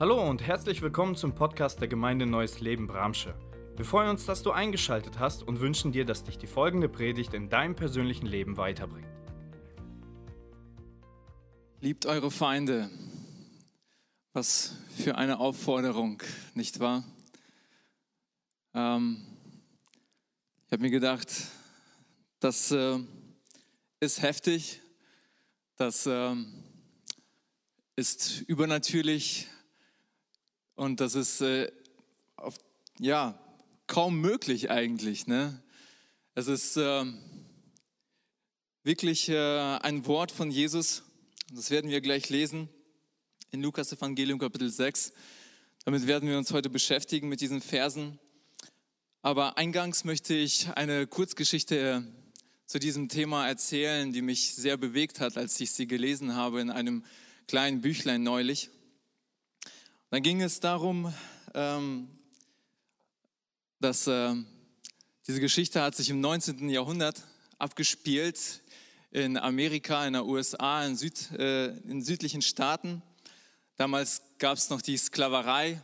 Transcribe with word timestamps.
Hallo 0.00 0.28
und 0.28 0.42
herzlich 0.42 0.82
willkommen 0.82 1.14
zum 1.14 1.36
Podcast 1.36 1.80
der 1.80 1.86
Gemeinde 1.86 2.26
Neues 2.26 2.58
Leben 2.58 2.88
Bramsche. 2.88 3.32
Wir 3.76 3.84
freuen 3.84 4.10
uns, 4.10 4.26
dass 4.26 4.42
du 4.42 4.50
eingeschaltet 4.50 5.20
hast 5.20 5.44
und 5.44 5.60
wünschen 5.60 5.92
dir, 5.92 6.04
dass 6.04 6.24
dich 6.24 6.36
die 6.36 6.48
folgende 6.48 6.88
Predigt 6.88 7.32
in 7.32 7.48
deinem 7.48 7.76
persönlichen 7.76 8.26
Leben 8.26 8.56
weiterbringt. 8.56 9.06
Liebt 11.80 12.06
eure 12.06 12.32
Feinde. 12.32 12.90
Was 14.32 14.76
für 14.96 15.14
eine 15.14 15.38
Aufforderung, 15.38 16.20
nicht 16.54 16.80
wahr? 16.80 17.04
Ähm, 18.74 19.24
ich 20.66 20.72
habe 20.72 20.82
mir 20.82 20.90
gedacht, 20.90 21.28
das 22.40 22.72
äh, 22.72 22.98
ist 24.00 24.22
heftig, 24.22 24.80
das 25.76 26.04
äh, 26.06 26.34
ist 27.94 28.40
übernatürlich 28.48 29.46
und 30.76 31.00
das 31.00 31.14
ist 31.14 31.40
äh, 31.40 31.70
auf, 32.36 32.56
ja 32.98 33.38
kaum 33.86 34.20
möglich 34.20 34.70
eigentlich. 34.70 35.26
Ne? 35.26 35.62
Es 36.34 36.48
ist 36.48 36.76
ähm, 36.76 37.18
wirklich 38.82 39.28
äh, 39.28 39.36
ein 39.78 40.06
Wort 40.06 40.32
von 40.32 40.50
Jesus, 40.50 41.02
das 41.52 41.70
werden 41.70 41.90
wir 41.90 42.00
gleich 42.00 42.28
lesen 42.30 42.68
in 43.50 43.62
Lukas 43.62 43.92
Evangelium 43.92 44.38
Kapitel 44.38 44.70
6. 44.70 45.12
Damit 45.84 46.06
werden 46.06 46.28
wir 46.28 46.38
uns 46.38 46.50
heute 46.52 46.70
beschäftigen 46.70 47.28
mit 47.28 47.40
diesen 47.40 47.60
Versen. 47.60 48.18
Aber 49.22 49.56
eingangs 49.58 50.04
möchte 50.04 50.34
ich 50.34 50.68
eine 50.74 51.06
Kurzgeschichte 51.06 52.04
äh, 52.04 52.24
zu 52.66 52.78
diesem 52.78 53.08
Thema 53.08 53.46
erzählen, 53.46 54.12
die 54.12 54.22
mich 54.22 54.54
sehr 54.54 54.76
bewegt 54.76 55.20
hat, 55.20 55.36
als 55.36 55.60
ich 55.60 55.70
sie 55.70 55.86
gelesen 55.86 56.34
habe 56.34 56.60
in 56.60 56.70
einem 56.70 57.04
kleinen 57.46 57.80
Büchlein 57.80 58.22
neulich. 58.22 58.70
Dann 60.14 60.22
ging 60.22 60.42
es 60.42 60.60
darum, 60.60 61.12
ähm, 61.54 62.06
dass 63.80 64.06
äh, 64.06 64.32
diese 65.26 65.40
Geschichte 65.40 65.82
hat 65.82 65.96
sich 65.96 66.08
im 66.08 66.20
19. 66.20 66.68
Jahrhundert 66.68 67.24
abgespielt 67.58 68.62
in 69.10 69.36
Amerika, 69.36 70.06
in 70.06 70.12
den 70.12 70.22
USA, 70.22 70.86
in, 70.86 70.94
Süd, 70.94 71.32
äh, 71.32 71.76
in 71.88 72.00
südlichen 72.00 72.42
Staaten. 72.42 73.02
Damals 73.76 74.22
gab 74.38 74.56
es 74.56 74.70
noch 74.70 74.82
die 74.82 74.96
Sklaverei 74.96 75.82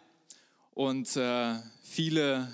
und 0.75 1.17
äh, 1.17 1.57
viele 1.83 2.53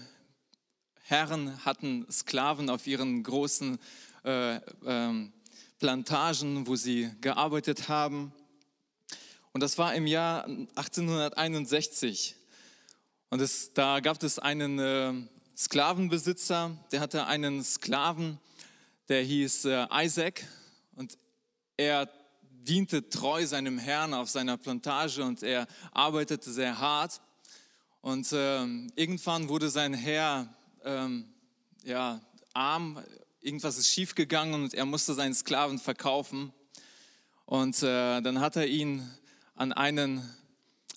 Herren 1.03 1.63
hatten 1.67 2.11
Sklaven 2.11 2.71
auf 2.71 2.87
ihren 2.87 3.23
großen 3.23 3.79
äh, 4.25 4.61
ähm, 4.87 5.31
Plantagen, 5.79 6.67
wo 6.67 6.75
sie 6.75 7.11
gearbeitet 7.21 7.91
haben. 7.91 8.33
Und 9.57 9.63
das 9.63 9.79
war 9.79 9.95
im 9.95 10.07
Jahr 10.07 10.45
1861. 10.45 12.37
Und 13.31 13.41
es, 13.41 13.73
da 13.73 14.01
gab 14.01 14.23
es 14.23 14.39
einen 14.39 14.79
äh, 14.79 15.15
Sklavenbesitzer, 15.57 16.77
der 16.93 17.01
hatte 17.01 17.27
einen 17.27 17.65
Sklaven, 17.65 18.39
der 19.09 19.23
hieß 19.23 19.65
äh, 19.65 19.87
Isaac. 19.91 20.47
Und 20.95 21.17
er 21.79 22.07
diente 22.43 23.09
treu 23.09 23.47
seinem 23.47 23.79
Herrn 23.79 24.13
auf 24.13 24.29
seiner 24.29 24.59
Plantage 24.59 25.25
und 25.25 25.43
er 25.43 25.67
arbeitete 25.91 26.53
sehr 26.53 26.79
hart. 26.79 27.23
Und 28.03 28.31
äh, 28.33 28.63
irgendwann 28.95 29.49
wurde 29.49 29.71
sein 29.71 29.95
Herr 29.95 30.55
ähm, 30.85 31.33
ja, 31.83 32.21
arm, 32.53 33.03
irgendwas 33.41 33.79
ist 33.79 33.89
schiefgegangen 33.89 34.65
und 34.65 34.75
er 34.75 34.85
musste 34.85 35.15
seinen 35.15 35.33
Sklaven 35.33 35.79
verkaufen. 35.79 36.53
Und 37.47 37.83
äh, 37.83 38.21
dann 38.21 38.41
hat 38.41 38.57
er 38.57 38.67
ihn 38.67 39.11
an 39.57 39.73
einen 39.73 40.23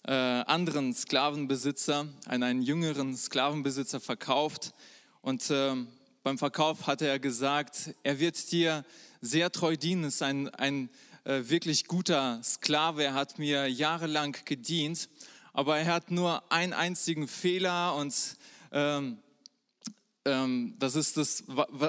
äh, 0.06 0.12
anderen 0.12 0.94
Sklavenbesitzer, 0.94 2.08
an 2.26 2.44
einen 2.44 2.62
jüngeren 2.62 3.16
Sklavenbesitzer 3.16 4.02
verkauft. 4.02 4.74
Und 5.22 5.50
äh, 5.50 5.76
beim 6.24 6.38
Verkauf 6.38 6.86
hatte 6.86 7.08
er 7.08 7.20
gesagt, 7.20 7.96
er 8.04 8.20
wird 8.20 8.52
dir 8.52 8.84
sehr 9.22 9.52
treu 9.52 9.78
dienen, 9.78 10.04
ist 10.04 10.22
ein, 10.22 10.50
ein 10.50 10.90
äh, 11.24 11.42
wirklich 11.46 11.88
guter 11.88 12.42
Sklave, 12.44 13.04
er 13.04 13.14
hat 13.14 13.40
mir 13.40 13.68
jahrelang 13.68 14.36
gedient, 14.46 15.10
aber 15.54 15.80
er 15.80 15.94
hat 15.94 16.12
nur 16.12 16.52
einen 16.52 16.74
einzigen 16.74 17.28
Fehler 17.28 17.96
und 17.96 18.14
ähm, 18.72 19.20
ähm, 20.26 20.76
das 20.80 20.96
ist 20.96 21.18
das, 21.18 21.44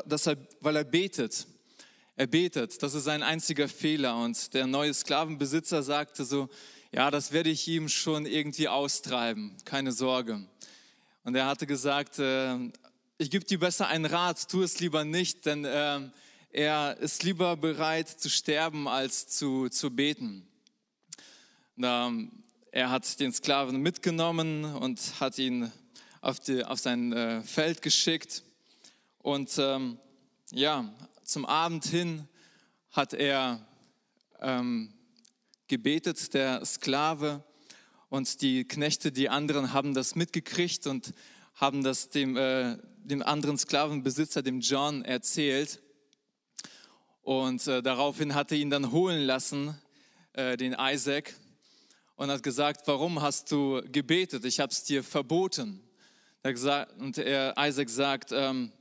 das 0.06 0.26
er, 0.26 0.36
weil 0.60 0.76
er 0.76 0.84
betet. 0.84 1.46
Er 2.20 2.26
betet, 2.26 2.82
das 2.82 2.92
ist 2.92 3.04
sein 3.04 3.22
einziger 3.22 3.66
Fehler. 3.66 4.14
Und 4.22 4.52
der 4.52 4.66
neue 4.66 4.92
Sklavenbesitzer 4.92 5.82
sagte 5.82 6.26
so, 6.26 6.50
ja, 6.92 7.10
das 7.10 7.32
werde 7.32 7.48
ich 7.48 7.66
ihm 7.66 7.88
schon 7.88 8.26
irgendwie 8.26 8.68
austreiben, 8.68 9.56
keine 9.64 9.90
Sorge. 9.90 10.46
Und 11.24 11.34
er 11.34 11.46
hatte 11.46 11.66
gesagt, 11.66 12.18
äh, 12.18 12.58
ich 13.16 13.30
gebe 13.30 13.46
dir 13.46 13.58
besser 13.58 13.86
einen 13.86 14.04
Rat, 14.04 14.50
tu 14.50 14.62
es 14.62 14.80
lieber 14.80 15.02
nicht, 15.02 15.46
denn 15.46 15.64
äh, 15.64 16.00
er 16.52 16.98
ist 16.98 17.22
lieber 17.22 17.56
bereit 17.56 18.10
zu 18.10 18.28
sterben, 18.28 18.86
als 18.86 19.26
zu, 19.28 19.70
zu 19.70 19.90
beten. 19.90 20.46
Da, 21.78 22.12
er 22.70 22.90
hat 22.90 23.18
den 23.18 23.32
Sklaven 23.32 23.80
mitgenommen 23.80 24.66
und 24.66 25.00
hat 25.20 25.38
ihn 25.38 25.72
auf, 26.20 26.38
die, 26.38 26.66
auf 26.66 26.80
sein 26.80 27.14
äh, 27.14 27.40
Feld 27.40 27.80
geschickt. 27.80 28.42
Und 29.22 29.56
ähm, 29.56 29.98
ja, 30.52 30.92
zum 31.30 31.46
Abend 31.46 31.84
hin 31.84 32.26
hat 32.90 33.14
er 33.14 33.64
ähm, 34.40 34.92
gebetet, 35.68 36.34
der 36.34 36.64
Sklave. 36.64 37.44
Und 38.08 38.42
die 38.42 38.66
Knechte, 38.66 39.12
die 39.12 39.28
anderen, 39.28 39.72
haben 39.72 39.94
das 39.94 40.16
mitgekriegt 40.16 40.88
und 40.88 41.12
haben 41.54 41.84
das 41.84 42.08
dem, 42.08 42.36
äh, 42.36 42.78
dem 43.04 43.22
anderen 43.22 43.56
Sklavenbesitzer, 43.56 44.42
dem 44.42 44.58
John, 44.58 45.04
erzählt. 45.04 45.80
Und 47.22 47.64
äh, 47.68 47.80
daraufhin 47.80 48.34
hat 48.34 48.50
er 48.50 48.58
ihn 48.58 48.70
dann 48.70 48.90
holen 48.90 49.20
lassen, 49.20 49.78
äh, 50.32 50.56
den 50.56 50.74
Isaac, 50.76 51.36
und 52.16 52.28
hat 52.28 52.42
gesagt, 52.42 52.88
warum 52.88 53.22
hast 53.22 53.52
du 53.52 53.80
gebetet? 53.92 54.44
Ich 54.44 54.58
habe 54.58 54.72
es 54.72 54.82
dir 54.82 55.04
verboten. 55.04 55.80
Und 56.42 57.18
er, 57.18 57.54
Isaac 57.56 57.88
sagt, 57.88 58.32
ähm, 58.32 58.72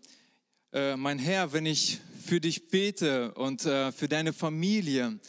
äh, 0.73 0.95
mein 0.95 1.19
Herr, 1.19 1.53
wenn 1.53 1.67
ich 1.67 1.99
für 2.19 2.39
dich 2.39 2.67
bete 2.69 3.33
und 3.33 3.65
äh, 3.65 3.91
für 3.91 4.07
deine 4.07 4.33
Familie 4.33 5.19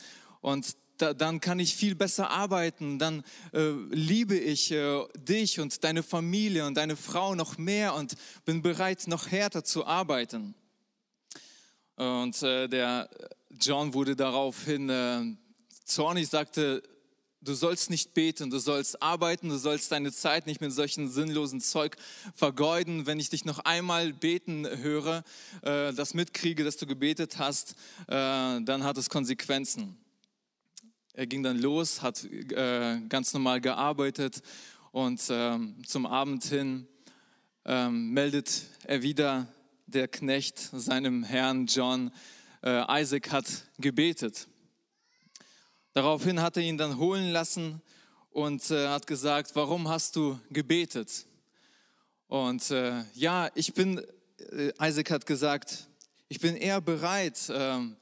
und 0.40 0.76
da, 1.00 1.14
dann 1.14 1.40
kann 1.40 1.58
ich 1.58 1.74
viel 1.74 1.94
besser 1.94 2.30
arbeiten, 2.30 2.98
dann 2.98 3.24
äh, 3.52 3.70
liebe 3.90 4.36
ich 4.36 4.70
äh, 4.70 5.04
dich 5.16 5.60
und 5.60 5.82
deine 5.82 6.02
Familie 6.02 6.66
und 6.66 6.76
deine 6.76 6.96
Frau 6.96 7.34
noch 7.34 7.58
mehr 7.58 7.94
und 7.94 8.14
bin 8.44 8.62
bereit, 8.62 9.06
noch 9.06 9.30
härter 9.30 9.64
zu 9.64 9.86
arbeiten. 9.86 10.54
Und 11.96 12.42
äh, 12.42 12.68
der 12.68 13.08
John 13.60 13.94
wurde 13.94 14.16
daraufhin 14.16 14.88
äh, 14.88 15.22
zornig, 15.84 16.28
sagte, 16.28 16.82
du 17.42 17.54
sollst 17.54 17.90
nicht 17.90 18.14
beten, 18.14 18.50
du 18.50 18.58
sollst 18.58 19.02
arbeiten, 19.02 19.48
du 19.48 19.56
sollst 19.56 19.90
deine 19.92 20.12
Zeit 20.12 20.46
nicht 20.46 20.60
mit 20.60 20.72
solchen 20.72 21.10
sinnlosen 21.10 21.60
Zeug 21.60 21.96
vergeuden. 22.34 23.06
Wenn 23.06 23.18
ich 23.18 23.30
dich 23.30 23.44
noch 23.44 23.60
einmal 23.60 24.12
beten 24.12 24.66
höre, 24.66 25.24
äh, 25.62 25.92
das 25.92 26.14
mitkriege, 26.14 26.64
dass 26.64 26.76
du 26.76 26.86
gebetet 26.86 27.38
hast, 27.38 27.72
äh, 28.06 28.14
dann 28.60 28.84
hat 28.84 28.98
es 28.98 29.08
Konsequenzen. 29.08 29.96
Er 31.14 31.26
ging 31.26 31.42
dann 31.42 31.58
los, 31.58 32.02
hat 32.02 32.24
äh, 32.24 33.00
ganz 33.08 33.32
normal 33.32 33.60
gearbeitet 33.60 34.42
und 34.92 35.20
ähm, 35.30 35.76
zum 35.86 36.06
Abend 36.06 36.44
hin 36.44 36.86
ähm, 37.64 38.12
meldet 38.12 38.62
er 38.84 39.02
wieder, 39.02 39.48
der 39.86 40.08
Knecht 40.08 40.58
seinem 40.58 41.24
Herrn 41.24 41.66
John, 41.66 42.12
äh, 42.62 43.02
Isaac 43.02 43.32
hat 43.32 43.46
gebetet. 43.78 44.46
Daraufhin 45.92 46.40
hat 46.40 46.56
er 46.56 46.62
ihn 46.62 46.78
dann 46.78 46.98
holen 46.98 47.32
lassen 47.32 47.82
und 48.30 48.70
äh, 48.70 48.86
hat 48.88 49.08
gesagt, 49.08 49.56
warum 49.56 49.88
hast 49.88 50.14
du 50.14 50.38
gebetet? 50.50 51.26
Und 52.28 52.70
äh, 52.70 53.02
ja, 53.14 53.50
ich 53.56 53.74
bin, 53.74 54.00
äh, 54.52 54.72
Isaac 54.80 55.10
hat 55.10 55.26
gesagt, 55.26 55.88
ich 56.28 56.38
bin 56.38 56.54
eher 56.54 56.80
bereit 56.80 57.40
ähm, 57.52 57.96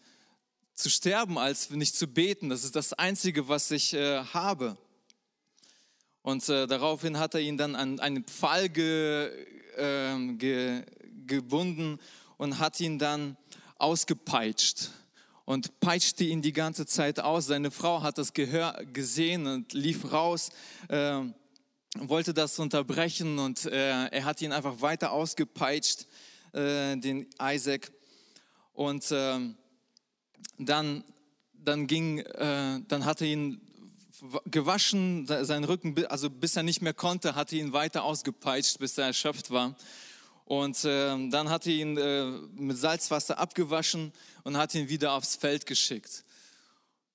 zu 0.75 0.91
sterben, 0.91 1.39
als 1.39 1.71
nicht 1.71 1.97
zu 1.97 2.07
beten. 2.07 2.51
Das 2.51 2.63
ist 2.63 2.77
das 2.77 2.93
Einzige, 2.93 3.49
was 3.49 3.71
ich 3.71 3.95
äh, 3.95 4.23
habe. 4.23 4.77
Und 6.21 6.47
äh, 6.51 6.67
daraufhin 6.67 7.19
hat 7.19 7.33
er 7.33 7.41
ihn 7.41 7.57
dann 7.57 7.75
an 7.75 8.01
einen 8.01 8.25
Pfahl 8.25 8.69
ge, 8.69 9.31
ähm, 9.79 10.37
ge, 10.37 10.85
gebunden 11.27 11.99
und 12.37 12.59
hat 12.59 12.79
ihn 12.81 12.99
dann 12.99 13.39
ausgepeitscht 13.79 14.91
und 15.49 15.81
peitschte 15.81 16.25
ihn 16.25 16.43
die 16.43 16.53
ganze 16.53 16.85
Zeit 16.85 17.21
aus. 17.21 17.47
Seine 17.47 17.71
Frau 17.71 18.03
hat 18.03 18.19
das 18.19 18.35
Gehör 18.35 18.85
gesehen 18.93 19.47
und 19.47 19.73
lief 19.73 20.13
raus, 20.13 20.51
äh, 20.89 21.23
wollte 21.97 22.35
das 22.35 22.59
unterbrechen 22.59 23.39
und 23.39 23.65
äh, 23.65 24.09
er 24.09 24.25
hat 24.27 24.43
ihn 24.43 24.53
einfach 24.53 24.83
weiter 24.83 25.11
ausgepeitscht, 25.11 26.05
äh, 26.53 26.99
den 26.99 27.31
Isaac. 27.41 27.91
Und 28.75 29.07
ähm, 29.11 29.57
dann, 30.59 31.03
dann 31.55 31.87
ging, 31.87 32.19
äh, 32.19 32.81
dann 32.87 33.07
hat 33.07 33.23
er 33.23 33.29
ihn 33.29 33.63
gewaschen, 34.51 35.27
seinen 35.27 35.65
Rücken, 35.65 35.97
also 36.09 36.29
bis 36.29 36.57
er 36.57 36.63
nicht 36.63 36.83
mehr 36.83 36.93
konnte, 36.93 37.37
hatte 37.37 37.57
ihn 37.57 37.73
weiter 37.73 38.05
ausgepeitscht, 38.05 38.81
bis 38.81 38.99
er 38.99 39.07
erschöpft 39.07 39.51
war. 39.51 39.75
Und 40.49 40.83
äh, 40.87 41.29
dann 41.29 41.51
hat 41.51 41.67
er 41.67 41.75
ihn 41.75 41.99
äh, 41.99 42.25
mit 42.55 42.79
Salzwasser 42.79 43.39
abgewaschen 43.39 44.15
und 44.45 44.57
hat 44.57 44.75
ihn 44.75 44.89
wieder 44.89 45.13
aufs 45.13 45.37
Feld 45.37 45.67
geschickt. 45.67 46.25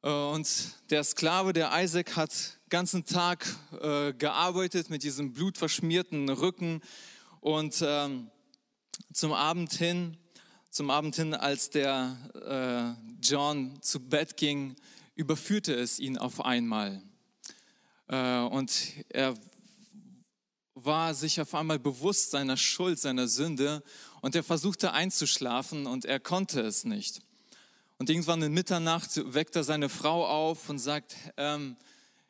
Äh, 0.03 0.12
und 0.12 0.47
der 0.91 1.03
Sklave, 1.03 1.51
der 1.51 1.71
Isaac, 1.74 2.15
hat 2.15 2.31
ganzen 2.69 3.06
Tag 3.06 3.47
äh, 3.81 4.13
gearbeitet 4.13 4.91
mit 4.91 5.01
diesem 5.01 5.33
blutverschmierten 5.33 6.30
Rücken. 6.30 6.81
Und 7.39 7.83
ähm, 7.83 8.30
zum 9.12 9.33
Abend 9.33 9.74
hin, 9.74 10.15
zum 10.69 10.91
Abend 10.91 11.15
hin, 11.15 11.33
als 11.33 11.71
der 11.71 12.15
äh, 12.35 13.27
John 13.27 13.81
zu 13.81 14.00
Bett 14.00 14.38
ging, 14.38 14.75
überführte 15.15 15.74
es 15.74 15.97
ihn 15.97 16.19
auf 16.19 16.45
einmal. 16.45 17.01
Äh, 18.09 18.41
und 18.41 18.71
er 19.09 19.33
war 20.85 21.13
sich 21.13 21.39
auf 21.41 21.53
einmal 21.56 21.80
bewusst 21.80 22.31
seiner 22.31 22.57
Schuld, 22.57 23.00
seiner 23.00 23.27
Sünde 23.27 23.83
und 24.21 24.35
er 24.35 24.44
versuchte 24.44 24.94
einzuschlafen 24.94 25.85
und 25.85 26.06
er 26.06 26.19
konnte 26.19 26.62
es 26.62 26.85
nicht. 26.85 27.21
Und 27.97 28.09
irgendwann 28.09 28.41
in 28.41 28.53
Mitternacht 28.53 29.33
weckt 29.33 29.56
er 29.56 29.63
seine 29.63 29.89
Frau 29.89 30.25
auf 30.27 30.69
und 30.69 30.80
sagt, 30.80 31.15
ähm, 31.38 31.77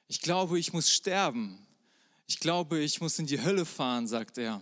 ich 0.08 0.22
glaube, 0.22 0.60
ich 0.60 0.74
muss 0.74 0.92
sterben. 0.92 1.66
Ich 2.28 2.40
glaube, 2.40 2.80
ich 2.80 3.02
muss 3.02 3.20
in 3.20 3.26
die 3.26 3.42
Hölle 3.42 3.66
fahren, 3.66 4.08
sagt 4.08 4.38
er. 4.38 4.62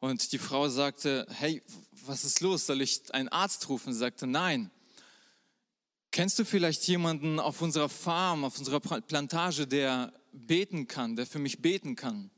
Und 0.00 0.32
die 0.32 0.38
Frau 0.38 0.68
sagte, 0.68 1.26
hey, 1.30 1.62
was 2.06 2.24
ist 2.24 2.40
los? 2.40 2.66
Soll 2.66 2.80
ich 2.80 3.12
einen 3.14 3.28
Arzt 3.28 3.68
rufen? 3.68 3.92
Sie 3.92 3.98
sagte, 3.98 4.26
nein. 4.26 4.70
Kennst 6.10 6.38
du 6.38 6.44
vielleicht 6.44 6.86
jemanden 6.88 7.40
auf 7.40 7.60
unserer 7.60 7.88
Farm, 7.88 8.44
auf 8.44 8.58
unserer 8.58 8.80
Plantage, 8.80 9.66
der 9.66 10.12
beten 10.32 10.86
kann, 10.86 11.16
der 11.16 11.26
für 11.26 11.38
mich 11.38 11.60
beten 11.60 11.96
kann? 11.96 12.30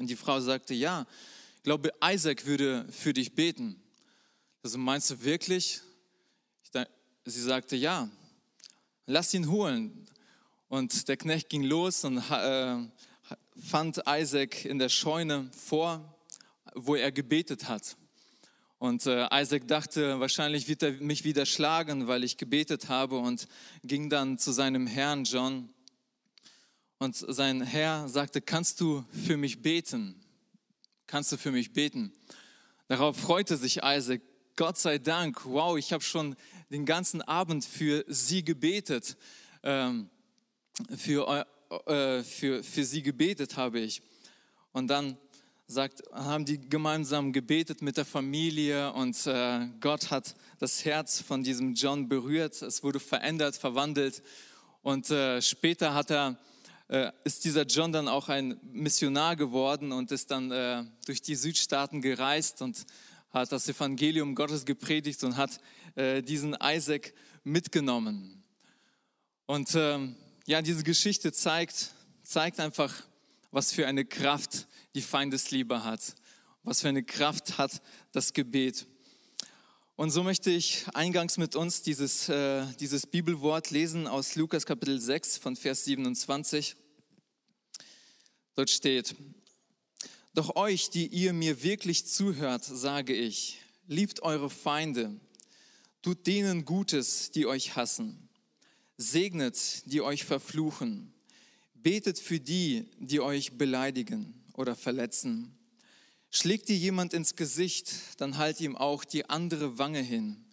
Und 0.00 0.08
die 0.08 0.16
Frau 0.16 0.40
sagte, 0.40 0.72
ja, 0.72 1.06
ich 1.56 1.62
glaube, 1.62 1.92
Isaac 2.02 2.46
würde 2.46 2.86
für 2.90 3.12
dich 3.12 3.34
beten. 3.34 3.76
Also 4.62 4.78
meinst 4.78 5.10
du 5.10 5.22
wirklich? 5.22 5.82
Sie 7.26 7.42
sagte, 7.42 7.76
ja, 7.76 8.08
lass 9.04 9.34
ihn 9.34 9.50
holen. 9.50 10.08
Und 10.68 11.06
der 11.06 11.18
Knecht 11.18 11.50
ging 11.50 11.64
los 11.64 12.02
und 12.04 12.16
äh, 12.30 12.78
fand 13.62 14.02
Isaac 14.08 14.64
in 14.64 14.78
der 14.78 14.88
Scheune 14.88 15.50
vor, 15.52 16.02
wo 16.74 16.94
er 16.94 17.12
gebetet 17.12 17.68
hat. 17.68 17.98
Und 18.78 19.04
äh, 19.04 19.28
Isaac 19.38 19.68
dachte, 19.68 20.18
wahrscheinlich 20.18 20.66
wird 20.66 20.82
er 20.82 20.92
mich 20.92 21.24
wieder 21.24 21.44
schlagen, 21.44 22.06
weil 22.06 22.24
ich 22.24 22.38
gebetet 22.38 22.88
habe 22.88 23.18
und 23.18 23.48
ging 23.84 24.08
dann 24.08 24.38
zu 24.38 24.52
seinem 24.52 24.86
Herrn 24.86 25.24
John. 25.24 25.68
Und 27.02 27.16
sein 27.16 27.62
Herr 27.62 28.10
sagte, 28.10 28.42
kannst 28.42 28.78
du 28.82 29.06
für 29.10 29.38
mich 29.38 29.62
beten? 29.62 30.20
Kannst 31.06 31.32
du 31.32 31.38
für 31.38 31.50
mich 31.50 31.72
beten? 31.72 32.12
Darauf 32.88 33.16
freute 33.16 33.56
sich 33.56 33.80
Isaac. 33.82 34.20
Gott 34.54 34.76
sei 34.76 34.98
Dank, 34.98 35.46
wow, 35.46 35.78
ich 35.78 35.94
habe 35.94 36.04
schon 36.04 36.36
den 36.68 36.84
ganzen 36.84 37.22
Abend 37.22 37.64
für 37.64 38.04
sie 38.06 38.44
gebetet. 38.44 39.16
Ähm, 39.62 40.10
für, 40.94 41.46
äh, 41.86 42.22
für, 42.22 42.62
für 42.62 42.84
sie 42.84 43.02
gebetet 43.02 43.56
habe 43.56 43.80
ich. 43.80 44.02
Und 44.72 44.88
dann 44.88 45.16
sagt, 45.66 46.02
haben 46.12 46.44
die 46.44 46.60
gemeinsam 46.60 47.32
gebetet 47.32 47.80
mit 47.80 47.96
der 47.96 48.04
Familie 48.04 48.92
und 48.92 49.26
äh, 49.26 49.68
Gott 49.80 50.10
hat 50.10 50.34
das 50.58 50.84
Herz 50.84 51.22
von 51.22 51.42
diesem 51.42 51.72
John 51.72 52.10
berührt. 52.10 52.60
Es 52.60 52.82
wurde 52.82 53.00
verändert, 53.00 53.56
verwandelt 53.56 54.22
und 54.82 55.10
äh, 55.10 55.40
später 55.40 55.94
hat 55.94 56.10
er, 56.10 56.36
äh, 56.90 57.12
ist 57.22 57.44
dieser 57.44 57.62
John 57.62 57.92
dann 57.92 58.08
auch 58.08 58.28
ein 58.28 58.58
Missionar 58.72 59.36
geworden 59.36 59.92
und 59.92 60.10
ist 60.10 60.30
dann 60.32 60.50
äh, 60.50 60.84
durch 61.06 61.22
die 61.22 61.36
Südstaaten 61.36 62.02
gereist 62.02 62.62
und 62.62 62.84
hat 63.30 63.52
das 63.52 63.68
Evangelium 63.68 64.34
Gottes 64.34 64.64
gepredigt 64.64 65.22
und 65.22 65.36
hat 65.36 65.58
äh, 65.94 66.20
diesen 66.20 66.56
Isaac 66.60 67.14
mitgenommen. 67.44 68.42
Und 69.46 69.72
ähm, 69.76 70.16
ja, 70.46 70.62
diese 70.62 70.82
Geschichte 70.82 71.32
zeigt, 71.32 71.92
zeigt 72.24 72.58
einfach, 72.58 72.92
was 73.52 73.72
für 73.72 73.86
eine 73.86 74.04
Kraft 74.04 74.66
die 74.96 75.02
Feindesliebe 75.02 75.84
hat, 75.84 76.16
was 76.64 76.80
für 76.80 76.88
eine 76.88 77.04
Kraft 77.04 77.56
hat 77.56 77.82
das 78.10 78.32
Gebet. 78.32 78.88
Und 79.94 80.10
so 80.10 80.24
möchte 80.24 80.50
ich 80.50 80.86
eingangs 80.94 81.36
mit 81.36 81.54
uns 81.54 81.82
dieses, 81.82 82.28
äh, 82.28 82.64
dieses 82.80 83.06
Bibelwort 83.06 83.70
lesen 83.70 84.08
aus 84.08 84.34
Lukas 84.34 84.66
Kapitel 84.66 84.98
6 84.98 85.36
von 85.38 85.54
Vers 85.54 85.84
27. 85.84 86.79
Dort 88.54 88.70
steht, 88.70 89.14
doch 90.34 90.54
euch, 90.56 90.90
die 90.90 91.06
ihr 91.08 91.32
mir 91.32 91.62
wirklich 91.62 92.06
zuhört, 92.06 92.64
sage 92.64 93.14
ich, 93.14 93.58
liebt 93.86 94.22
eure 94.22 94.50
Feinde, 94.50 95.18
tut 96.02 96.26
denen 96.26 96.64
Gutes, 96.64 97.30
die 97.30 97.46
euch 97.46 97.74
hassen, 97.74 98.28
segnet, 98.96 99.82
die 99.86 100.02
euch 100.02 100.24
verfluchen, 100.24 101.12
betet 101.74 102.18
für 102.18 102.38
die, 102.38 102.88
die 102.98 103.20
euch 103.20 103.58
beleidigen 103.58 104.44
oder 104.54 104.76
verletzen. 104.76 105.56
Schlägt 106.30 106.68
dir 106.68 106.76
jemand 106.76 107.12
ins 107.12 107.34
Gesicht, 107.34 107.92
dann 108.18 108.38
halt 108.38 108.60
ihm 108.60 108.76
auch 108.76 109.04
die 109.04 109.28
andere 109.28 109.78
Wange 109.78 110.00
hin. 110.00 110.44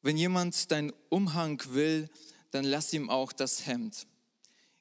Wenn 0.00 0.16
jemand 0.16 0.70
dein 0.70 0.92
Umhang 1.08 1.60
will, 1.70 2.08
dann 2.52 2.64
lass 2.64 2.92
ihm 2.92 3.10
auch 3.10 3.32
das 3.32 3.66
Hemd. 3.66 4.06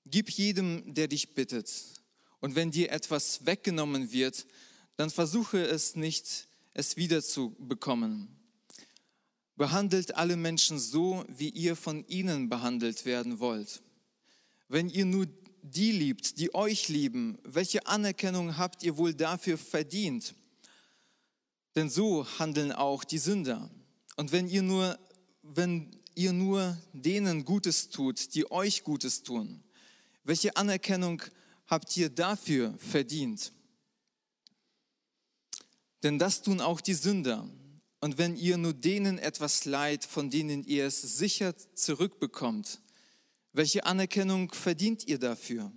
Gib 0.06 0.30
jedem, 0.30 0.94
der 0.94 1.08
dich 1.08 1.34
bittet. 1.34 1.72
Und 2.40 2.56
wenn 2.56 2.72
dir 2.72 2.92
etwas 2.92 3.46
weggenommen 3.46 4.12
wird, 4.12 4.46
dann 4.96 5.10
versuche 5.10 5.62
es 5.66 5.96
nicht, 5.96 6.48
es 6.74 6.98
wiederzubekommen. 6.98 8.28
Behandelt 9.56 10.16
alle 10.16 10.36
Menschen 10.36 10.78
so, 10.78 11.26
wie 11.28 11.50
ihr 11.50 11.76
von 11.76 12.08
ihnen 12.08 12.50
behandelt 12.50 13.06
werden 13.06 13.40
wollt. 13.40 13.82
Wenn 14.68 14.90
ihr 14.90 15.06
nur 15.06 15.28
die 15.64 15.92
liebt, 15.92 16.40
die 16.40 16.54
euch 16.54 16.90
lieben, 16.90 17.40
welche 17.44 17.86
Anerkennung 17.88 18.58
habt 18.58 18.84
ihr 18.84 18.98
wohl 18.98 19.14
dafür 19.14 19.58
verdient? 19.58 20.36
Denn 21.76 21.90
so 21.90 22.26
handeln 22.40 22.72
auch 22.72 23.04
die 23.04 23.18
Sünder. 23.18 23.70
Und 24.16 24.32
wenn 24.32 24.48
ihr 24.48 24.62
nur, 24.62 24.98
wenn 25.42 25.92
ihr 26.16 26.34
nur 26.34 26.78
denen 26.94 27.46
Gutes 27.46 27.90
tut, 27.90 28.34
die 28.34 28.50
euch 28.52 28.84
Gutes 28.84 29.24
tun, 29.24 29.64
welche 30.24 30.56
Anerkennung 30.56 31.22
habt 31.68 31.96
ihr 31.98 32.10
dafür 32.10 32.74
verdient? 32.80 33.52
Denn 36.04 36.20
das 36.20 36.42
tun 36.42 36.62
auch 36.62 36.82
die 36.82 36.94
Sünder. 36.94 37.48
Und 38.00 38.18
wenn 38.18 38.36
ihr 38.36 38.58
nur 38.58 38.74
denen 38.74 39.18
etwas 39.18 39.66
leid, 39.66 40.06
von 40.06 40.30
denen 40.30 40.64
ihr 40.64 40.86
es 40.86 41.02
sicher 41.02 41.56
zurückbekommt, 41.76 42.80
welche 43.54 43.86
Anerkennung 43.86 44.52
verdient 44.54 45.08
ihr 45.08 45.18
dafür? 45.18 45.72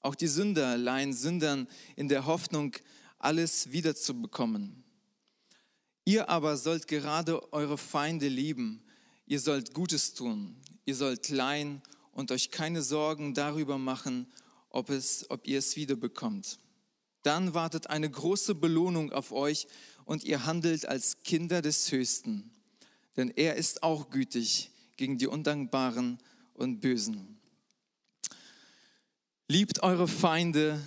Auch 0.00 0.14
die 0.14 0.26
Sünder 0.26 0.76
leihen 0.76 1.12
Sündern 1.12 1.68
in 1.94 2.08
der 2.08 2.26
Hoffnung, 2.26 2.74
alles 3.18 3.70
wiederzubekommen. 3.72 4.84
Ihr 6.04 6.28
aber 6.28 6.56
sollt 6.56 6.86
gerade 6.86 7.52
eure 7.52 7.78
Feinde 7.78 8.28
lieben. 8.28 8.82
Ihr 9.26 9.40
sollt 9.40 9.74
Gutes 9.74 10.14
tun. 10.14 10.56
Ihr 10.84 10.94
sollt 10.94 11.28
leihen 11.28 11.82
und 12.12 12.30
euch 12.30 12.50
keine 12.50 12.82
Sorgen 12.82 13.34
darüber 13.34 13.78
machen, 13.78 14.26
ob, 14.76 14.90
es, 14.90 15.24
ob 15.30 15.46
ihr 15.46 15.58
es 15.58 15.74
wiederbekommt. 15.76 16.58
Dann 17.22 17.54
wartet 17.54 17.88
eine 17.88 18.10
große 18.10 18.54
Belohnung 18.54 19.10
auf 19.10 19.32
euch 19.32 19.66
und 20.04 20.22
ihr 20.22 20.44
handelt 20.44 20.86
als 20.86 21.22
Kinder 21.22 21.62
des 21.62 21.90
Höchsten. 21.90 22.50
Denn 23.16 23.30
er 23.30 23.56
ist 23.56 23.82
auch 23.82 24.10
gütig 24.10 24.70
gegen 24.96 25.16
die 25.16 25.26
Undankbaren 25.26 26.18
und 26.54 26.80
Bösen. 26.80 27.38
Liebt 29.48 29.82
eure 29.82 30.08
Feinde, 30.08 30.80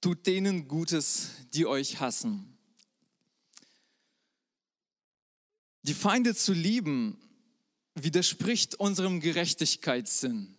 tut 0.00 0.26
denen 0.26 0.68
Gutes, 0.68 1.30
die 1.54 1.66
euch 1.66 2.00
hassen. 2.00 2.58
Die 5.82 5.94
Feinde 5.94 6.34
zu 6.34 6.52
lieben 6.52 7.18
widerspricht 7.94 8.74
unserem 8.74 9.20
Gerechtigkeitssinn. 9.20 10.57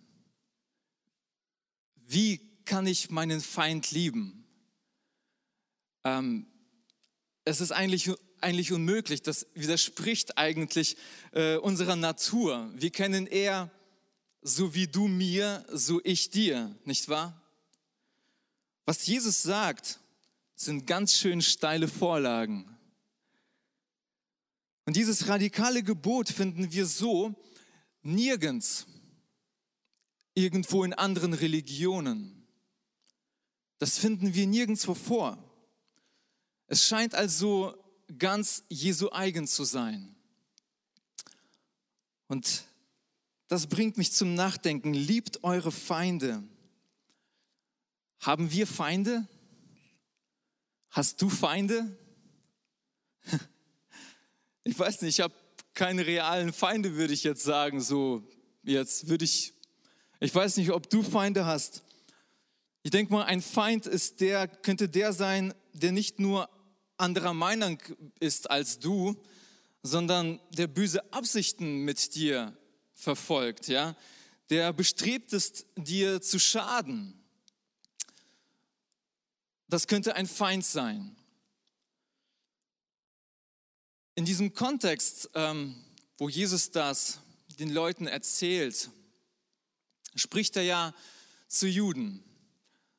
Wie 2.12 2.39
kann 2.66 2.88
ich 2.88 3.12
meinen 3.12 3.39
Feind 3.39 3.92
lieben? 3.92 4.44
Ähm, 6.04 6.48
es 7.46 7.62
ist 7.62 7.72
eigentlich, 7.72 8.10
eigentlich 8.42 8.72
unmöglich. 8.72 9.22
Das 9.22 9.46
widerspricht 9.54 10.36
eigentlich 10.36 10.98
äh, 11.34 11.58
unserer 11.58 11.96
Natur. 11.96 12.72
Wir 12.74 12.89
kennen 12.89 13.28
eher 13.28 13.70
so 14.42 14.74
wie 14.74 14.88
du 14.88 15.08
mir, 15.08 15.63
so 15.72 16.01
ich 16.04 16.32
dir, 16.32 16.75
nicht 16.84 17.10
wahr? 17.10 17.39
Was 18.86 19.06
Jesus 19.06 19.44
sagt, 19.44 20.00
sind 20.56 20.88
ganz 20.88 21.13
schön 21.13 21.44
steile 21.44 21.88
Vorlagen. 21.88 22.75
Und 24.86 24.96
dieses 24.96 25.28
radikale 25.28 25.84
Gebot 25.84 26.30
finden 26.30 26.72
wir 26.72 26.88
so 26.88 27.36
nirgends. 28.01 28.88
Irgendwo 30.39 30.84
in 30.84 30.93
anderen 30.93 31.34
Religionen. 31.34 32.48
Das 33.77 33.98
finden 33.98 34.34
wir 34.34 34.48
nirgendwo 34.48 34.93
vor. 34.93 35.38
Es 36.67 36.86
scheint 36.86 37.13
also 37.13 37.75
ganz 38.17 38.63
Jesu 38.69 39.10
eigen 39.12 39.48
zu 39.48 39.63
sein. 39.63 40.15
Und 42.27 42.63
das 43.48 43.67
bringt 43.67 43.98
mich 43.98 44.12
zum 44.12 44.34
Nachdenken. 44.36 44.93
Liebt 44.93 45.43
eure 45.43 45.72
Feinde. 45.72 46.43
Haben 48.19 48.51
wir 48.51 48.67
Feinde? 48.67 49.27
Hast 50.89 51.22
du 51.22 51.29
Feinde? 51.29 51.98
Ich 54.65 54.77
weiß 54.77 55.01
nicht, 55.01 55.17
ich 55.17 55.24
habe 55.24 55.34
keine 55.74 56.05
realen 56.05 56.53
Feinde, 56.53 56.96
würde 56.96 57.13
ich 57.13 57.24
jetzt 57.24 57.41
sagen. 57.41 57.81
So, 57.81 58.29
jetzt 58.62 59.08
würde 59.08 59.25
ich, 59.25 59.53
ich 60.20 60.34
weiß 60.34 60.58
nicht, 60.58 60.72
ob 60.72 60.90
du 60.90 61.02
Feinde 61.02 61.46
hast. 61.46 61.84
Ich 62.84 62.92
denke 62.92 63.14
mal, 63.14 63.24
ein 63.24 63.42
Feind 63.42 63.86
ist 63.86 64.22
der, 64.22 64.48
könnte 64.48 64.90
der 64.90 65.14
sein, 65.14 65.54
der 65.74 65.92
nicht 65.92 66.20
nur 66.20 66.50
anderer 66.98 67.34
Meinung 67.34 67.80
ist 68.20 68.50
als 68.50 68.80
du, 68.80 69.16
sondern 69.84 70.40
der 70.52 70.68
böse 70.68 71.14
Absichten 71.14 71.86
mit 71.86 72.16
dir 72.16 72.58
verfolgt, 72.94 73.68
ja, 73.68 73.96
der 74.50 74.74
bestrebt 74.74 75.32
ist, 75.32 75.66
dir 75.78 76.22
zu 76.22 76.40
schaden. 76.40 77.14
Das 79.68 79.88
könnte 79.88 80.16
ein 80.16 80.28
Feind 80.28 80.66
sein. 80.66 81.16
In 84.16 84.26
diesem 84.26 84.54
Kontext, 84.54 85.30
ähm, 85.36 85.76
wo 86.18 86.28
Jesus 86.28 86.72
das 86.72 87.20
den 87.60 87.70
Leuten 87.70 88.08
erzählt, 88.08 88.90
spricht 90.16 90.56
er 90.56 90.63
ja 90.63 90.94
zu 91.48 91.68
Juden, 91.68 92.24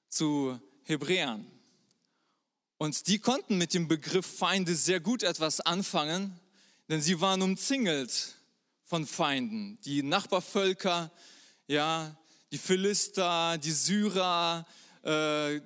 zu 0.08 0.58
Hebräern. 0.84 1.46
Und 2.78 3.06
die 3.08 3.18
konnten 3.18 3.58
mit 3.58 3.74
dem 3.74 3.88
Begriff 3.88 4.26
Feinde 4.26 4.74
sehr 4.74 5.00
gut 5.00 5.22
etwas 5.22 5.60
anfangen, 5.60 6.38
denn 6.88 7.02
sie 7.02 7.20
waren 7.20 7.42
umzingelt 7.42 8.34
von 8.84 9.06
Feinden. 9.06 9.78
Die 9.84 10.02
Nachbarvölker, 10.02 11.12
ja, 11.68 12.16
die 12.50 12.58
Philister, 12.58 13.58
die 13.58 13.70
Syrer, 13.70 14.66
äh, 15.02 15.60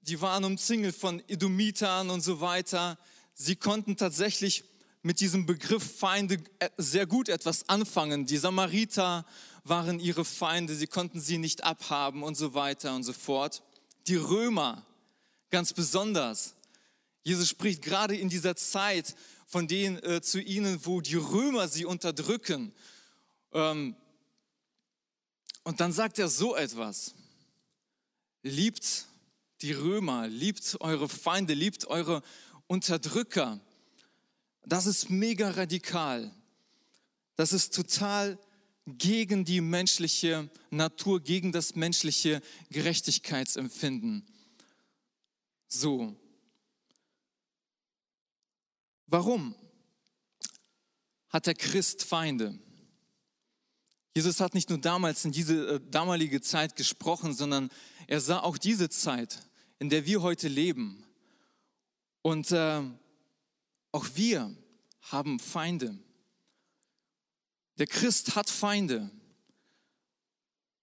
die 0.00 0.20
waren 0.20 0.44
umzingelt 0.44 0.96
von 0.96 1.22
Edomitern 1.28 2.10
und 2.10 2.22
so 2.22 2.40
weiter. 2.40 2.98
Sie 3.34 3.54
konnten 3.54 3.96
tatsächlich 3.96 4.64
mit 5.02 5.20
diesem 5.20 5.46
Begriff 5.46 5.98
Feinde 5.98 6.38
äh, 6.58 6.68
sehr 6.76 7.06
gut 7.06 7.28
etwas 7.28 7.68
anfangen. 7.68 8.26
Die 8.26 8.36
Samariter 8.36 9.24
waren 9.64 10.00
ihre 10.00 10.24
Feinde, 10.24 10.74
sie 10.74 10.86
konnten 10.86 11.20
sie 11.20 11.38
nicht 11.38 11.64
abhaben 11.64 12.22
und 12.22 12.36
so 12.36 12.54
weiter 12.54 12.94
und 12.94 13.02
so 13.02 13.12
fort. 13.12 13.62
Die 14.06 14.16
Römer 14.16 14.86
ganz 15.50 15.72
besonders. 15.72 16.54
Jesus 17.22 17.48
spricht 17.48 17.82
gerade 17.82 18.16
in 18.16 18.28
dieser 18.28 18.56
Zeit 18.56 19.14
von 19.46 19.66
denen 19.66 19.98
äh, 20.02 20.22
zu 20.22 20.40
ihnen, 20.40 20.84
wo 20.86 21.00
die 21.00 21.16
Römer 21.16 21.68
sie 21.68 21.84
unterdrücken. 21.84 22.72
Ähm, 23.52 23.96
und 25.64 25.80
dann 25.80 25.92
sagt 25.92 26.18
er 26.18 26.28
so 26.28 26.56
etwas. 26.56 27.14
Liebt 28.42 29.06
die 29.60 29.72
Römer, 29.72 30.28
liebt 30.28 30.78
eure 30.80 31.08
Feinde, 31.08 31.52
liebt 31.52 31.86
eure 31.86 32.22
Unterdrücker. 32.66 33.60
Das 34.64 34.86
ist 34.86 35.10
mega 35.10 35.50
radikal. 35.50 36.34
Das 37.36 37.52
ist 37.52 37.74
total 37.74 38.38
gegen 38.98 39.44
die 39.44 39.60
menschliche 39.60 40.50
Natur, 40.70 41.20
gegen 41.20 41.52
das 41.52 41.74
menschliche 41.74 42.42
Gerechtigkeitsempfinden. 42.70 44.26
So, 45.68 46.16
Warum 49.10 49.56
hat 51.30 51.46
der 51.46 51.54
Christ 51.54 52.04
Feinde? 52.04 52.56
Jesus 54.14 54.38
hat 54.40 54.54
nicht 54.54 54.70
nur 54.70 54.78
damals 54.78 55.24
in 55.24 55.32
diese 55.32 55.74
äh, 55.74 55.80
damalige 55.90 56.40
Zeit 56.40 56.76
gesprochen, 56.76 57.34
sondern 57.34 57.70
er 58.06 58.20
sah 58.20 58.38
auch 58.38 58.56
diese 58.56 58.88
Zeit, 58.88 59.40
in 59.80 59.90
der 59.90 60.06
wir 60.06 60.22
heute 60.22 60.46
leben. 60.46 61.04
Und 62.22 62.52
äh, 62.52 62.82
auch 63.90 64.06
wir 64.14 64.54
haben 65.02 65.40
Feinde. 65.40 65.98
Der 67.80 67.86
Christ 67.86 68.36
hat 68.36 68.50
Feinde. 68.50 69.10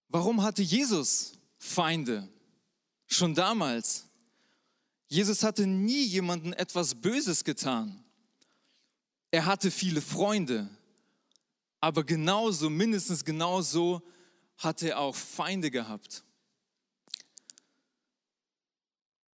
Warum 0.08 0.42
hatte 0.42 0.62
Jesus 0.62 1.34
Feinde? 1.56 2.28
Schon 3.06 3.36
damals. 3.36 4.08
Jesus 5.06 5.44
hatte 5.44 5.64
nie 5.64 6.04
jemandem 6.06 6.52
etwas 6.54 6.96
Böses 6.96 7.44
getan. 7.44 8.04
Er 9.30 9.46
hatte 9.46 9.70
viele 9.70 10.02
Freunde, 10.02 10.68
aber 11.80 12.02
genauso, 12.02 12.68
mindestens 12.68 13.24
genauso, 13.24 14.02
hatte 14.56 14.88
er 14.88 14.98
auch 14.98 15.14
Feinde 15.14 15.70
gehabt. 15.70 16.24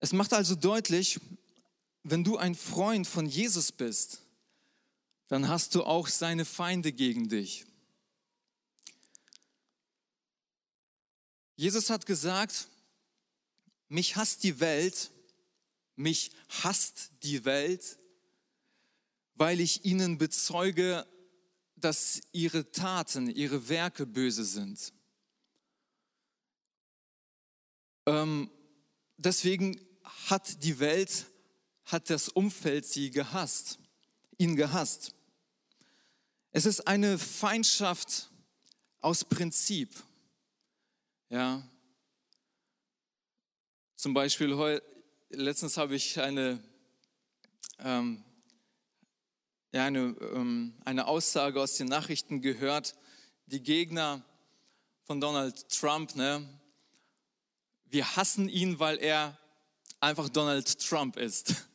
Es 0.00 0.12
macht 0.12 0.34
also 0.34 0.54
deutlich, 0.54 1.18
wenn 2.02 2.24
du 2.24 2.36
ein 2.36 2.54
Freund 2.54 3.06
von 3.06 3.24
Jesus 3.24 3.72
bist, 3.72 4.23
dann 5.28 5.48
hast 5.48 5.74
du 5.74 5.84
auch 5.84 6.08
seine 6.08 6.44
Feinde 6.44 6.92
gegen 6.92 7.28
dich. 7.28 7.64
Jesus 11.56 11.90
hat 11.90 12.06
gesagt, 12.06 12.68
mich 13.88 14.16
hasst 14.16 14.42
die 14.42 14.60
Welt, 14.60 15.10
mich 15.96 16.32
hasst 16.48 17.12
die 17.22 17.44
Welt, 17.44 17.98
weil 19.34 19.60
ich 19.60 19.84
ihnen 19.84 20.18
bezeuge, 20.18 21.06
dass 21.76 22.22
ihre 22.32 22.70
Taten, 22.72 23.28
ihre 23.28 23.68
Werke 23.68 24.06
böse 24.06 24.44
sind. 24.44 24.92
Ähm, 28.06 28.50
deswegen 29.16 29.80
hat 30.28 30.62
die 30.64 30.78
Welt, 30.78 31.26
hat 31.84 32.10
das 32.10 32.28
Umfeld 32.28 32.86
sie 32.86 33.10
gehasst, 33.10 33.78
ihn 34.38 34.56
gehasst. 34.56 35.14
Es 36.52 36.66
ist 36.66 36.86
eine 36.86 37.18
Feindschaft 37.18 38.30
aus 39.00 39.24
Prinzip. 39.24 39.90
Ja. 41.28 41.62
Zum 43.96 44.14
Beispiel, 44.14 44.54
heu, 44.56 44.80
letztens 45.30 45.76
habe 45.76 45.94
ich 45.96 46.20
eine 46.20 46.62
ähm, 47.78 48.24
ja, 49.74 49.86
eine, 49.86 50.14
ähm, 50.32 50.72
eine 50.84 51.08
Aussage 51.08 51.60
aus 51.60 51.76
den 51.76 51.88
Nachrichten 51.88 52.40
gehört, 52.40 52.94
die 53.46 53.60
Gegner 53.60 54.24
von 55.02 55.20
Donald 55.20 55.68
Trump, 55.68 56.14
ne, 56.14 56.48
wir 57.86 58.16
hassen 58.16 58.48
ihn, 58.48 58.78
weil 58.78 58.98
er 58.98 59.36
einfach 59.98 60.28
Donald 60.28 60.78
Trump 60.78 61.16
ist. 61.16 61.66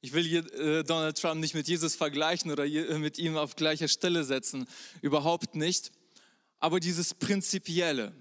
Ich 0.00 0.12
will 0.12 0.24
hier 0.24 0.44
äh, 0.54 0.84
Donald 0.84 1.18
Trump 1.18 1.40
nicht 1.40 1.54
mit 1.54 1.66
Jesus 1.66 1.96
vergleichen 1.96 2.50
oder 2.50 2.64
äh, 2.64 2.98
mit 2.98 3.18
ihm 3.18 3.36
auf 3.36 3.56
gleicher 3.56 3.88
Stelle 3.88 4.24
setzen, 4.24 4.68
überhaupt 5.02 5.54
nicht. 5.54 5.90
Aber 6.60 6.80
dieses 6.80 7.14
Prinzipielle, 7.14 8.12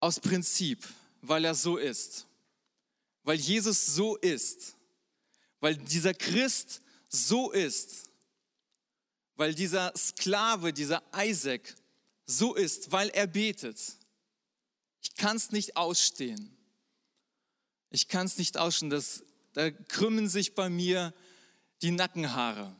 aus 0.00 0.20
Prinzip, 0.20 0.86
weil 1.20 1.44
er 1.44 1.54
so 1.54 1.76
ist, 1.76 2.26
weil 3.22 3.36
Jesus 3.36 3.86
so 3.86 4.16
ist, 4.16 4.76
weil 5.60 5.76
dieser 5.76 6.14
Christ 6.14 6.82
so 7.08 7.50
ist, 7.50 8.10
weil 9.36 9.54
dieser 9.54 9.92
Sklave, 9.96 10.72
dieser 10.72 11.02
Isaac 11.14 11.74
so 12.24 12.54
ist, 12.54 12.92
weil 12.92 13.08
er 13.10 13.26
betet. 13.26 13.78
Ich 15.02 15.14
kann 15.14 15.36
es 15.36 15.52
nicht 15.52 15.76
ausstehen. 15.76 16.56
Ich 17.90 18.08
kann 18.08 18.26
es 18.26 18.38
nicht 18.38 18.58
ausstehen. 18.58 18.90
Das, 18.90 19.22
da 19.56 19.70
krümmen 19.70 20.28
sich 20.28 20.54
bei 20.54 20.68
mir 20.68 21.14
die 21.80 21.90
Nackenhaare. 21.90 22.76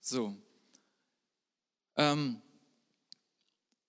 So. 0.00 0.36
Ähm, 1.94 2.42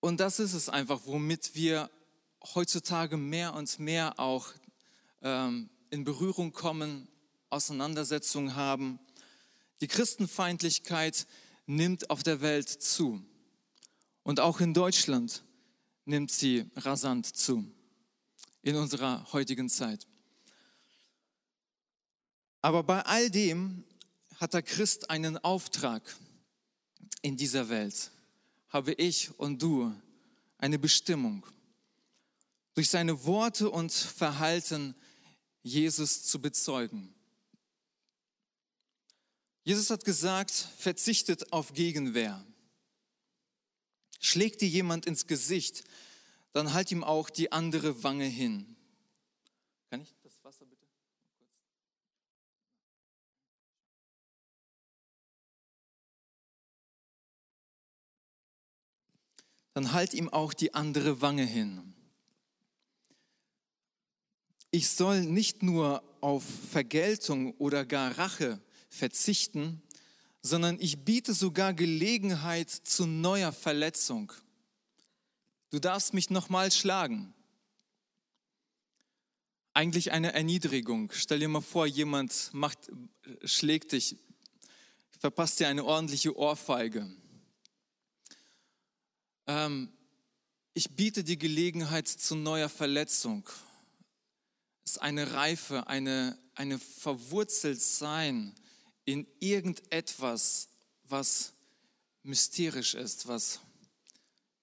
und 0.01 0.19
das 0.19 0.39
ist 0.39 0.53
es 0.53 0.69
einfach, 0.69 1.01
womit 1.05 1.55
wir 1.55 1.89
heutzutage 2.53 3.17
mehr 3.17 3.55
und 3.55 3.79
mehr 3.79 4.19
auch 4.19 4.53
ähm, 5.23 5.71
in 5.89 6.03
Berührung 6.03 6.53
kommen, 6.53 7.07
Auseinandersetzungen 7.49 8.55
haben. 8.55 8.99
Die 9.81 9.87
Christenfeindlichkeit 9.87 11.25
nimmt 11.65 12.11
auf 12.11 12.21
der 12.21 12.41
Welt 12.41 12.69
zu. 12.69 13.19
Und 14.21 14.39
auch 14.41 14.59
in 14.59 14.75
Deutschland 14.75 15.43
nimmt 16.05 16.29
sie 16.29 16.69
rasant 16.75 17.25
zu. 17.25 17.65
In 18.61 18.75
unserer 18.75 19.25
heutigen 19.33 19.69
Zeit. 19.69 20.05
Aber 22.61 22.83
bei 22.83 23.01
all 23.03 23.29
dem 23.29 23.83
hat 24.37 24.53
der 24.53 24.61
Christ 24.61 25.09
einen 25.09 25.37
Auftrag 25.37 26.03
in 27.21 27.37
dieser 27.37 27.69
Welt. 27.69 28.11
Habe 28.69 28.93
ich 28.93 29.37
und 29.39 29.61
du 29.61 29.93
eine 30.57 30.79
Bestimmung, 30.79 31.45
durch 32.73 32.89
seine 32.89 33.25
Worte 33.25 33.69
und 33.69 33.91
Verhalten 33.91 34.95
Jesus 35.63 36.23
zu 36.23 36.39
bezeugen. 36.41 37.13
Jesus 39.63 39.89
hat 39.89 40.05
gesagt, 40.05 40.51
verzichtet 40.51 41.51
auf 41.51 41.73
Gegenwehr. 41.73 42.45
Schlägt 44.19 44.61
dir 44.61 44.69
jemand 44.69 45.05
ins 45.05 45.27
Gesicht, 45.27 45.83
dann 46.53 46.73
halt 46.73 46.91
ihm 46.91 47.03
auch 47.03 47.29
die 47.29 47.51
andere 47.51 48.03
Wange 48.03 48.25
hin. 48.25 48.75
Kann 49.89 50.01
ich 50.01 50.15
das 50.23 50.43
Wasser 50.43 50.65
bitte? 50.65 50.87
Dann 59.77 59.93
halt 59.93 60.15
ihm 60.15 60.27
auch 60.27 60.55
die 60.55 60.73
andere 60.73 61.21
Wange 61.21 61.45
hin. 61.45 61.93
Ich 64.71 64.89
soll 64.89 65.21
nicht 65.21 65.61
nur 65.61 66.01
auf 66.19 66.43
Vergeltung 66.71 67.53
oder 67.59 67.85
gar 67.85 68.17
Rache 68.17 68.59
verzichten, 68.89 69.83
sondern 70.41 70.79
ich 70.79 71.05
biete 71.05 71.31
sogar 71.35 71.75
Gelegenheit 71.75 72.71
zu 72.71 73.05
neuer 73.05 73.51
Verletzung. 73.51 74.33
Du 75.69 75.77
darfst 75.77 76.11
mich 76.15 76.31
nochmal 76.31 76.71
schlagen. 76.71 77.35
Eigentlich 79.75 80.11
eine 80.11 80.33
Erniedrigung. 80.33 81.11
Stell 81.13 81.37
dir 81.37 81.49
mal 81.49 81.61
vor, 81.61 81.85
jemand 81.85 82.49
macht, 82.51 82.91
schlägt 83.43 83.91
dich, 83.91 84.15
verpasst 85.19 85.59
dir 85.59 85.67
eine 85.67 85.85
ordentliche 85.85 86.35
Ohrfeige. 86.35 87.07
Ähm, 89.47 89.89
ich 90.73 90.91
biete 90.91 91.23
die 91.23 91.39
Gelegenheit 91.39 92.07
zu 92.07 92.35
neuer 92.35 92.69
Verletzung. 92.69 93.49
Es 94.85 94.91
ist 94.91 94.97
eine 95.01 95.33
Reife, 95.33 95.87
eine, 95.87 96.37
eine 96.53 96.77
Verwurzeltsein 96.77 98.53
in 99.05 99.25
irgendetwas, 99.39 100.67
was 101.05 101.53
mysterisch 102.23 102.93
ist, 102.93 103.27
was 103.27 103.61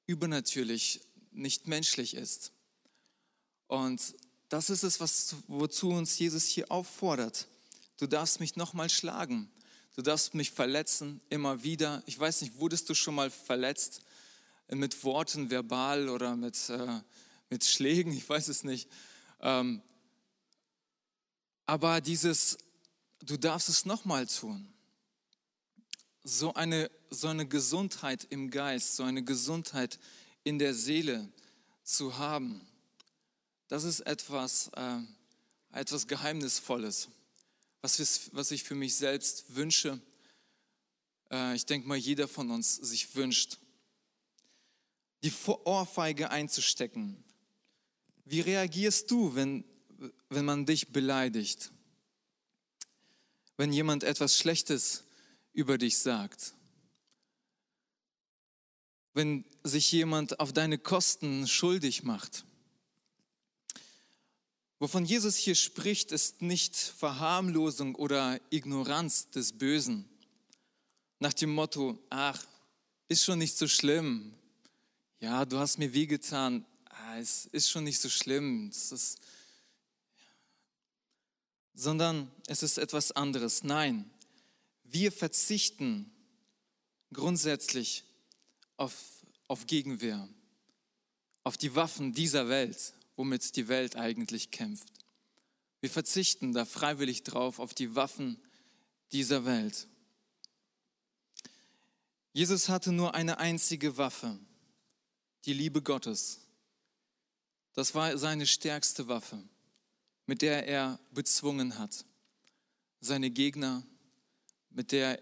übernatürlich, 0.07 1.01
nicht 1.33 1.67
menschlich 1.67 2.15
ist. 2.15 2.53
Und 3.67 4.15
das 4.51 4.71
ist 4.71 4.83
es, 4.83 5.01
was, 5.01 5.37
wozu 5.49 5.89
uns 5.89 6.19
Jesus 6.19 6.47
hier 6.47 6.71
auffordert. 6.71 7.49
Du 7.97 8.07
darfst 8.07 8.39
mich 8.39 8.57
nochmal 8.57 8.91
schlagen. 8.91 9.51
Du 9.97 10.03
darfst 10.03 10.35
mich 10.35 10.51
verletzen, 10.51 11.21
immer 11.31 11.65
wieder. 11.65 12.03
Ich 12.07 12.19
weiß 12.19 12.43
nicht, 12.43 12.59
wurdest 12.59 12.89
du 12.89 12.95
schon 12.95 13.15
mal 13.15 13.31
verletzt 13.31 14.04
mit 14.75 15.05
Worten, 15.05 15.51
verbal 15.51 16.09
oder 16.09 16.37
mit, 16.37 16.71
äh, 16.71 17.01
mit 17.51 17.65
Schlägen? 17.65 18.13
Ich 18.13 18.29
weiß 18.29 18.49
es 18.49 18.65
nicht. 18.65 18.89
Ähm, 19.41 19.83
aber 21.67 22.01
dieses 22.01 22.59
du 23.25 23.37
darfst 23.37 23.69
es 23.69 23.85
nochmal 23.85 24.27
tun. 24.27 24.73
So 26.23 26.55
eine, 26.55 26.91
so 27.11 27.29
eine 27.29 27.47
Gesundheit 27.47 28.27
im 28.31 28.51
Geist, 28.51 28.97
so 28.97 29.03
eine 29.03 29.23
Gesundheit 29.23 29.99
in 30.43 30.59
der 30.59 30.75
Seele 30.75 31.29
zu 31.83 32.17
haben, 32.19 32.61
das 33.69 33.85
ist 33.85 34.01
etwas, 34.01 34.71
äh, 34.77 34.99
etwas 35.73 36.07
Geheimnisvolles, 36.07 37.09
was, 37.83 38.31
was 38.33 38.51
ich 38.51 38.63
für 38.63 38.75
mich 38.75 38.95
selbst 38.95 39.55
wünsche. 39.55 40.01
Äh, 41.31 41.57
ich 41.57 41.67
denke 41.67 41.89
mal, 41.89 41.97
jeder 41.97 42.29
von 42.29 42.51
uns 42.51 42.77
sich 42.77 43.15
wünscht. 43.15 43.59
Die 45.25 45.33
Ohrfeige 45.65 46.31
einzustecken. 46.31 47.25
Wie 48.25 48.41
reagierst 48.41 49.11
du, 49.11 49.35
wenn, 49.35 49.65
wenn 50.29 50.45
man 50.45 50.67
dich 50.67 50.93
beleidigt? 50.93 51.73
wenn 53.57 53.73
jemand 53.73 54.05
etwas 54.05 54.37
Schlechtes 54.39 55.05
über 55.53 55.79
dich 55.79 55.99
sagt. 55.99 56.55
Wenn 59.13 59.45
sich 59.63 59.93
jemand 59.93 60.41
auf 60.41 60.53
deine 60.53 60.79
Kosten 60.79 61.47
schuldig 61.47 62.03
macht. 62.03 62.45
Wovon 64.81 65.05
Jesus 65.05 65.37
hier 65.37 65.55
spricht, 65.55 66.11
ist 66.11 66.43
nicht 66.43 66.77
Verharmlosung 66.77 67.95
oder 67.95 68.41
Ignoranz 68.51 69.31
des 69.31 69.53
Bösen. 69.53 70.09
Nach 71.21 71.33
dem 71.33 71.51
Motto, 71.51 71.99
ach, 72.11 72.45
ist 73.09 73.25
schon 73.25 73.39
nicht 73.39 73.57
so 73.57 73.69
schlimm. 73.69 74.35
Ja, 75.25 75.47
du 75.47 75.59
hast 75.59 75.79
mir 75.79 75.95
wehgetan. 75.95 76.67
Ah, 76.91 77.17
es 77.17 77.47
ist 77.47 77.71
schon 77.71 77.85
nicht 77.85 77.99
so 77.99 78.11
schlimm. 78.11 78.69
Ist, 78.69 79.19
sondern 81.73 82.31
es 82.47 82.63
ist 82.63 82.77
etwas 82.77 83.11
anderes. 83.11 83.65
Nein, 83.65 84.11
wir 84.83 85.11
verzichten 85.11 86.13
grundsätzlich 87.15 88.05
auf, 88.77 88.95
auf 89.49 89.67
Gegenwehr, 89.67 90.29
auf 91.43 91.57
die 91.57 91.75
Waffen 91.75 92.13
dieser 92.13 92.51
Welt, 92.51 92.93
womit 93.17 93.57
die 93.57 93.69
Welt 93.69 93.97
eigentlich 93.97 94.51
kämpft. 94.51 94.89
Wir 95.81 95.89
verzichten 95.89 96.53
da 96.53 96.67
freiwillig 96.67 97.23
drauf 97.23 97.61
auf 97.61 97.73
die 97.73 97.95
Waffen 97.95 98.39
dieser 99.11 99.47
Welt. 99.47 99.89
Jesus 102.35 102.69
hatte 102.69 102.93
nur 102.93 103.15
eine 103.15 103.39
einzige 103.39 103.97
Waffe, 103.97 104.39
die 105.47 105.53
Liebe 105.53 105.83
Gottes. 105.83 106.41
Das 107.75 107.95
war 107.95 108.17
seine 108.19 108.47
stärkste 108.47 109.09
Waffe 109.09 109.43
mit 110.27 110.43
der 110.43 110.67
er 110.67 110.99
bezwungen 111.11 111.79
hat. 111.79 112.05
Seine 113.01 113.31
Gegner, 113.31 113.83
mit 114.71 114.93
der 114.93 115.21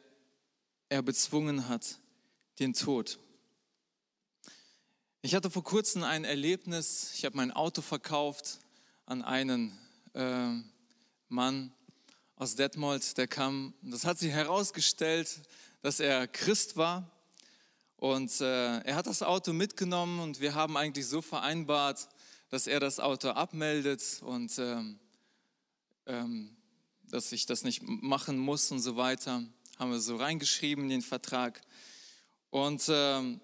er 0.88 1.02
bezwungen 1.02 1.68
hat, 1.68 1.98
den 2.58 2.74
Tod. 2.74 3.18
Ich 5.22 5.34
hatte 5.34 5.50
vor 5.50 5.64
kurzem 5.64 6.04
ein 6.04 6.24
Erlebnis. 6.24 7.12
Ich 7.14 7.24
habe 7.24 7.36
mein 7.36 7.50
Auto 7.50 7.82
verkauft 7.82 8.58
an 9.06 9.22
einen 9.22 9.76
äh, 10.14 10.50
Mann 11.28 11.72
aus 12.36 12.54
Detmold, 12.54 13.16
der 13.18 13.28
kam. 13.28 13.74
Das 13.82 14.04
hat 14.04 14.18
sich 14.18 14.32
herausgestellt, 14.32 15.42
dass 15.80 16.00
er 16.00 16.28
Christ 16.28 16.76
war. 16.76 17.10
Und 18.02 18.40
äh, 18.40 18.78
er 18.80 18.96
hat 18.96 19.06
das 19.06 19.22
Auto 19.22 19.52
mitgenommen 19.52 20.18
und 20.18 20.40
wir 20.40 20.56
haben 20.56 20.76
eigentlich 20.76 21.06
so 21.06 21.22
vereinbart, 21.22 22.08
dass 22.48 22.66
er 22.66 22.80
das 22.80 22.98
Auto 22.98 23.28
abmeldet 23.28 24.02
und 24.22 24.58
ähm, 24.58 24.98
ähm, 26.06 26.56
dass 27.04 27.30
ich 27.30 27.46
das 27.46 27.62
nicht 27.62 27.84
machen 27.84 28.38
muss 28.38 28.72
und 28.72 28.80
so 28.80 28.96
weiter. 28.96 29.44
Haben 29.78 29.92
wir 29.92 30.00
so 30.00 30.16
reingeschrieben 30.16 30.82
in 30.82 30.90
den 30.90 31.02
Vertrag. 31.02 31.60
Und 32.50 32.82
ähm, 32.88 33.40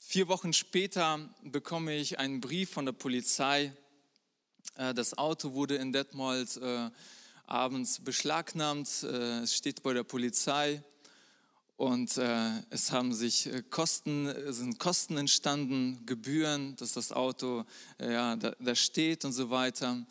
vier 0.00 0.26
Wochen 0.26 0.52
später 0.52 1.32
bekomme 1.44 1.94
ich 1.94 2.18
einen 2.18 2.40
Brief 2.40 2.70
von 2.70 2.84
der 2.84 2.94
Polizei. 2.94 3.72
Äh, 4.74 4.92
das 4.92 5.16
Auto 5.16 5.52
wurde 5.52 5.76
in 5.76 5.92
Detmold 5.92 6.56
äh, 6.56 6.90
abends 7.46 8.00
beschlagnahmt. 8.02 9.04
Äh, 9.04 9.42
es 9.42 9.54
steht 9.54 9.84
bei 9.84 9.92
der 9.92 10.02
Polizei. 10.02 10.82
Und 11.80 12.18
äh, 12.18 12.62
es 12.68 12.92
haben 12.92 13.14
sich 13.14 13.46
äh, 13.46 13.62
Kosten, 13.62 14.30
sind 14.52 14.78
Kosten 14.78 15.16
entstanden, 15.16 16.04
Gebühren, 16.04 16.76
dass 16.76 16.92
das 16.92 17.10
Auto 17.10 17.64
äh, 17.98 18.12
ja, 18.12 18.36
da, 18.36 18.54
da, 18.60 18.74
steht 18.74 19.24
und 19.24 19.32
so 19.32 19.48
weiter, 19.48 20.06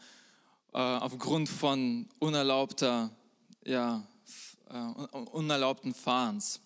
äh, 0.74 0.80
aufgrund 0.80 1.48
von 1.48 2.10
unerlaubter, 2.18 3.12
ja, 3.64 4.04
äh, 4.68 4.78
unerlaubten 4.78 5.94
Fahrens. 5.94 6.60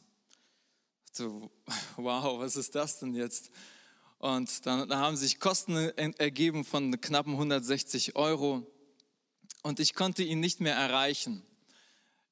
So, 1.12 1.52
wow, 1.98 2.40
was 2.40 2.56
ist 2.56 2.74
das 2.74 3.00
denn 3.00 3.14
jetzt? 3.14 3.52
Und 4.20 4.66
dann, 4.66 4.88
dann 4.88 5.00
haben 5.00 5.18
sich 5.18 5.38
Kosten 5.38 5.76
ergeben 5.98 6.64
von 6.64 7.02
knappen 7.02 7.34
160 7.34 8.16
Euro 8.16 8.66
und 9.64 9.82
ich 9.82 9.96
konnte 9.96 10.24
ihn 10.24 10.40
nicht 10.40 10.62
mehr 10.62 10.78
erreichen. 10.78 11.44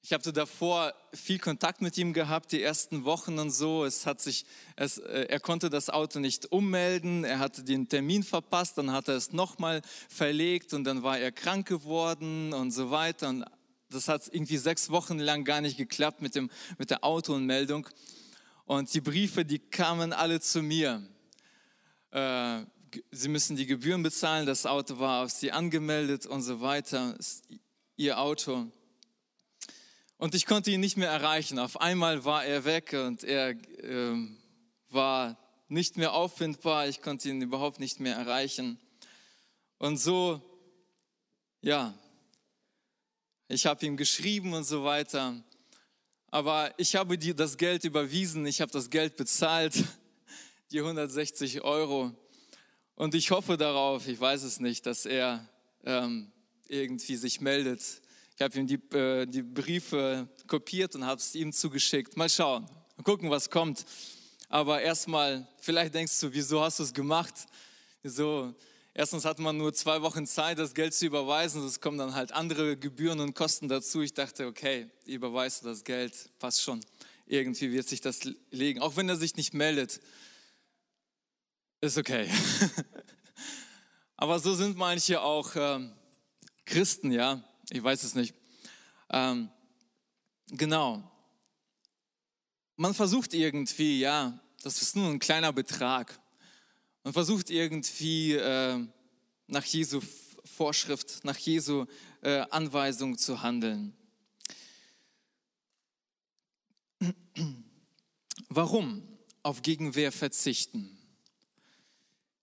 Ich 0.04 0.14
habe 0.14 0.34
davor 0.34 0.96
viel 1.14 1.38
Kontakt 1.38 1.80
mit 1.82 1.96
ihm 1.96 2.12
gehabt, 2.12 2.52
die 2.52 2.64
ersten 2.64 3.04
Wochen 3.06 3.38
und 3.38 3.52
so. 3.52 3.86
Es 3.86 4.08
hat 4.08 4.20
sich, 4.20 4.46
es, 4.76 4.98
äh, 4.98 5.28
er 5.30 5.40
konnte 5.40 5.70
das 5.70 5.92
Auto 5.92 6.20
nicht 6.20 6.52
ummelden, 6.52 7.24
er 7.24 7.38
hatte 7.38 7.64
den 7.64 7.88
Termin 7.88 8.24
verpasst, 8.24 8.80
dann 8.80 8.92
hat 8.92 9.08
er 9.10 9.16
es 9.16 9.32
nochmal 9.32 9.84
verlegt 10.10 10.74
und 10.74 10.86
dann 10.86 11.04
war 11.04 11.20
er 11.20 11.32
krank 11.32 11.68
geworden 11.68 12.52
und 12.52 12.72
so 12.72 12.90
weiter. 12.90 13.30
Und 13.30 13.46
das 13.92 14.08
hat 14.08 14.28
irgendwie 14.32 14.58
sechs 14.58 14.90
Wochen 14.90 15.20
lang 15.20 15.44
gar 15.44 15.62
nicht 15.62 15.78
geklappt 15.78 16.24
mit, 16.24 16.34
dem, 16.34 16.50
mit 16.80 16.90
der 16.90 17.04
Autoanmeldung. 17.04 17.88
Und 18.66 18.92
die 18.96 19.02
Briefe, 19.02 19.46
die 19.46 19.60
kamen 19.60 20.14
alle 20.14 20.40
zu 20.40 20.64
mir. 20.64 21.08
Äh, 22.10 22.62
sie 23.12 23.30
müssen 23.30 23.56
die 23.56 23.68
Gebühren 23.68 24.02
bezahlen, 24.02 24.48
das 24.48 24.66
Auto 24.66 24.98
war 24.98 25.26
auf 25.26 25.30
Sie 25.30 25.52
angemeldet 25.52 26.26
und 26.26 26.42
so 26.42 26.60
weiter, 26.60 27.16
Ihr 27.98 28.20
Auto. 28.20 28.72
Und 30.21 30.36
ich 30.36 30.45
konnte 30.45 30.69
ihn 30.69 30.81
nicht 30.81 30.97
mehr 30.97 31.10
erreichen. 31.10 31.57
Auf 31.57 31.81
einmal 31.81 32.23
war 32.25 32.45
er 32.45 32.63
weg 32.63 32.93
und 32.93 33.23
er 33.23 33.49
äh, 33.49 34.27
war 34.91 35.36
nicht 35.67 35.97
mehr 35.97 36.13
auffindbar, 36.13 36.88
ich 36.88 37.01
konnte 37.01 37.27
ihn 37.27 37.41
überhaupt 37.41 37.79
nicht 37.79 37.99
mehr 37.99 38.17
erreichen. 38.17 38.79
Und 39.79 39.97
so, 39.97 40.39
ja, 41.63 41.95
ich 43.47 43.65
habe 43.65 43.84
ihm 43.84 43.97
geschrieben 43.97 44.53
und 44.53 44.63
so 44.63 44.84
weiter. 44.84 45.41
Aber 46.27 46.71
ich 46.77 46.95
habe 46.95 47.17
die, 47.17 47.36
das 47.36 47.57
Geld 47.57 47.84
überwiesen, 47.84 48.45
ich 48.45 48.62
habe 48.62 48.71
das 48.71 48.91
Geld 48.91 49.15
bezahlt, 49.15 49.73
die 50.71 50.81
160 50.81 51.62
Euro. 51.62 52.12
Und 52.93 53.15
ich 53.15 53.31
hoffe 53.31 53.57
darauf, 53.57 54.07
ich 54.07 54.19
weiß 54.19 54.43
es 54.43 54.60
nicht, 54.60 54.86
dass 54.86 55.07
er 55.07 55.49
ähm, 55.84 56.31
irgendwie 56.67 57.15
sich 57.15 57.41
meldet. 57.41 58.01
Ich 58.41 58.43
habe 58.43 58.58
ihm 58.58 58.65
die, 58.65 58.97
äh, 58.97 59.27
die 59.27 59.43
Briefe 59.43 60.27
kopiert 60.47 60.95
und 60.95 61.06
habe 61.06 61.21
es 61.21 61.36
ihm 61.36 61.54
zugeschickt. 61.54 62.17
Mal 62.17 62.27
schauen, 62.27 62.65
mal 62.97 63.04
gucken, 63.04 63.30
was 63.30 63.51
kommt. 63.51 63.86
Aber 64.49 64.82
erstmal, 64.82 65.47
vielleicht 65.60 65.93
denkst 65.93 66.19
du, 66.21 66.34
wieso 66.34 66.60
hast 66.60 66.80
du 66.80 66.84
es 66.84 66.91
gemacht? 66.91 67.36
Wieso? 68.01 68.56
Erstens 68.95 69.25
hat 69.25 69.38
man 69.38 69.58
nur 69.58 69.75
zwei 69.75 70.01
Wochen 70.01 70.25
Zeit, 70.25 70.58
das 70.58 70.73
Geld 70.73 70.95
zu 70.95 71.06
überweisen. 71.06 71.63
Es 71.63 71.82
kommen 71.82 71.99
dann 71.99 72.15
halt 72.15 72.32
andere 72.32 72.77
Gebühren 72.77 73.19
und 73.19 73.36
Kosten 73.36 73.67
dazu. 73.67 74.01
Ich 74.01 74.15
dachte, 74.15 74.47
okay, 74.47 74.89
überweist 75.06 75.62
du 75.62 75.67
das 75.67 75.84
Geld, 75.84 76.32
passt 76.39 76.63
schon. 76.63 76.84
Irgendwie 77.27 77.71
wird 77.71 77.88
sich 77.88 78.01
das 78.01 78.21
legen. 78.49 78.82
Auch 78.82 78.95
wenn 78.95 79.08
er 79.08 79.17
sich 79.17 79.36
nicht 79.36 79.54
meldet, 79.54 80.01
ist 81.80 81.95
okay. 81.95 82.27
Aber 84.17 84.39
so 84.39 84.56
sind 84.56 84.77
manche 84.77 85.21
auch 85.21 85.51
ähm, 85.56 85.93
Christen, 86.65 87.12
ja. 87.12 87.47
Ich 87.73 87.81
weiß 87.81 88.03
es 88.03 88.15
nicht. 88.15 88.36
Ähm, 89.10 89.49
genau. 90.47 91.01
Man 92.75 92.93
versucht 92.93 93.34
irgendwie, 93.34 94.01
ja, 94.01 94.38
das 94.62 94.81
ist 94.81 94.97
nur 94.97 95.07
ein 95.10 95.19
kleiner 95.19 95.53
Betrag. 95.53 96.19
Man 97.03 97.13
versucht 97.13 97.49
irgendwie 97.49 98.34
äh, 98.34 98.86
nach 99.47 99.63
Jesu 99.63 100.01
Vorschrift, 100.43 101.23
nach 101.23 101.38
Jesu 101.38 101.86
äh, 102.21 102.41
Anweisung 102.49 103.17
zu 103.17 103.41
handeln. 103.41 103.95
Warum 108.49 109.01
auf 109.43 109.62
Gegenwehr 109.62 110.12
verzichten? 110.12 110.97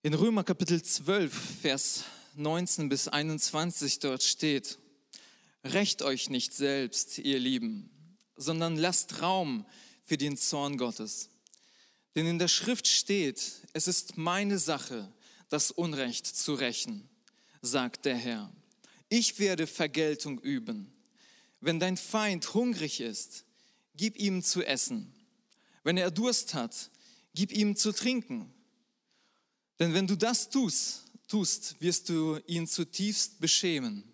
In 0.02 0.14
Römer 0.14 0.42
Kapitel 0.42 0.80
12, 0.80 1.60
Vers 1.60 2.04
19 2.34 2.88
bis 2.88 3.08
21 3.08 3.98
dort 3.98 4.22
steht, 4.22 4.78
Recht 5.64 6.03
euch 6.03 6.31
nicht 6.31 6.55
selbst, 6.55 7.18
ihr 7.18 7.38
Lieben, 7.38 7.90
sondern 8.37 8.77
lasst 8.77 9.21
Raum 9.23 9.66
für 10.05 10.16
den 10.16 10.37
Zorn 10.37 10.79
Gottes. 10.79 11.31
Denn 12.14 12.27
in 12.27 12.38
der 12.38 12.49
Schrift 12.49 12.88
steht, 12.88 13.62
es 13.73 13.88
ist 13.88 14.16
meine 14.16 14.59
Sache, 14.59 15.12
das 15.49 15.71
Unrecht 15.71 16.27
zu 16.27 16.55
rächen, 16.55 17.09
sagt 17.62 18.05
der 18.05 18.16
Herr. 18.16 18.53
Ich 19.09 19.38
werde 19.38 19.66
Vergeltung 19.66 20.38
üben. 20.40 20.92
Wenn 21.61 21.81
dein 21.81 21.97
Feind 21.97 22.55
hungrig 22.55 23.01
ist, 23.01 23.44
gib 23.97 24.16
ihm 24.18 24.42
zu 24.42 24.62
essen. 24.62 25.12
Wenn 25.83 25.97
er 25.97 26.11
Durst 26.11 26.55
hat, 26.55 26.90
gib 27.35 27.53
ihm 27.53 27.77
zu 27.77 27.92
trinken. 27.92 28.53
Denn 29.79 29.94
wenn 29.94 30.07
du 30.07 30.16
das 30.16 30.51
tust, 30.51 31.05
tust, 31.27 31.81
wirst 31.81 32.09
du 32.09 32.38
ihn 32.47 32.66
zutiefst 32.66 33.40
beschämen. 33.40 34.08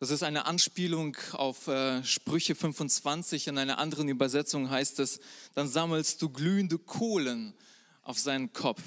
Das 0.00 0.10
ist 0.10 0.22
eine 0.22 0.46
Anspielung 0.46 1.16
auf 1.32 1.68
äh, 1.68 2.02
Sprüche 2.04 2.54
25. 2.54 3.46
In 3.46 3.58
einer 3.58 3.78
anderen 3.78 4.08
Übersetzung 4.08 4.68
heißt 4.68 4.98
es, 4.98 5.20
dann 5.54 5.68
sammelst 5.68 6.20
du 6.20 6.28
glühende 6.28 6.78
Kohlen 6.78 7.54
auf 8.02 8.18
seinen 8.18 8.52
Kopf. 8.52 8.82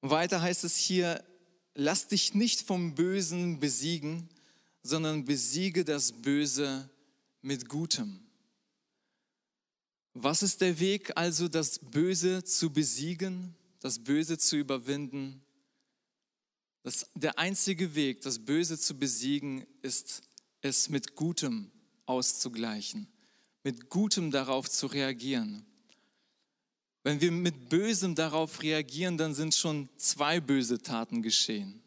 Weiter 0.00 0.40
heißt 0.40 0.64
es 0.64 0.76
hier, 0.76 1.22
lass 1.74 2.08
dich 2.08 2.34
nicht 2.34 2.62
vom 2.62 2.94
Bösen 2.94 3.58
besiegen, 3.58 4.28
sondern 4.82 5.24
besiege 5.24 5.84
das 5.84 6.12
Böse 6.12 6.88
mit 7.42 7.68
Gutem. 7.68 8.20
Was 10.14 10.42
ist 10.42 10.60
der 10.60 10.78
Weg 10.80 11.12
also, 11.16 11.48
das 11.48 11.78
Böse 11.78 12.44
zu 12.44 12.70
besiegen, 12.70 13.54
das 13.80 13.98
Böse 13.98 14.38
zu 14.38 14.56
überwinden? 14.56 15.42
Das, 16.86 17.04
der 17.16 17.36
einzige 17.36 17.96
Weg, 17.96 18.20
das 18.20 18.38
Böse 18.38 18.78
zu 18.78 18.96
besiegen, 18.96 19.66
ist 19.82 20.22
es 20.60 20.88
mit 20.88 21.16
Gutem 21.16 21.72
auszugleichen, 22.04 23.08
mit 23.64 23.90
Gutem 23.90 24.30
darauf 24.30 24.70
zu 24.70 24.86
reagieren. 24.86 25.66
Wenn 27.02 27.20
wir 27.20 27.32
mit 27.32 27.70
Bösem 27.70 28.14
darauf 28.14 28.62
reagieren, 28.62 29.18
dann 29.18 29.34
sind 29.34 29.56
schon 29.56 29.88
zwei 29.96 30.38
böse 30.38 30.80
Taten 30.80 31.22
geschehen. 31.22 31.82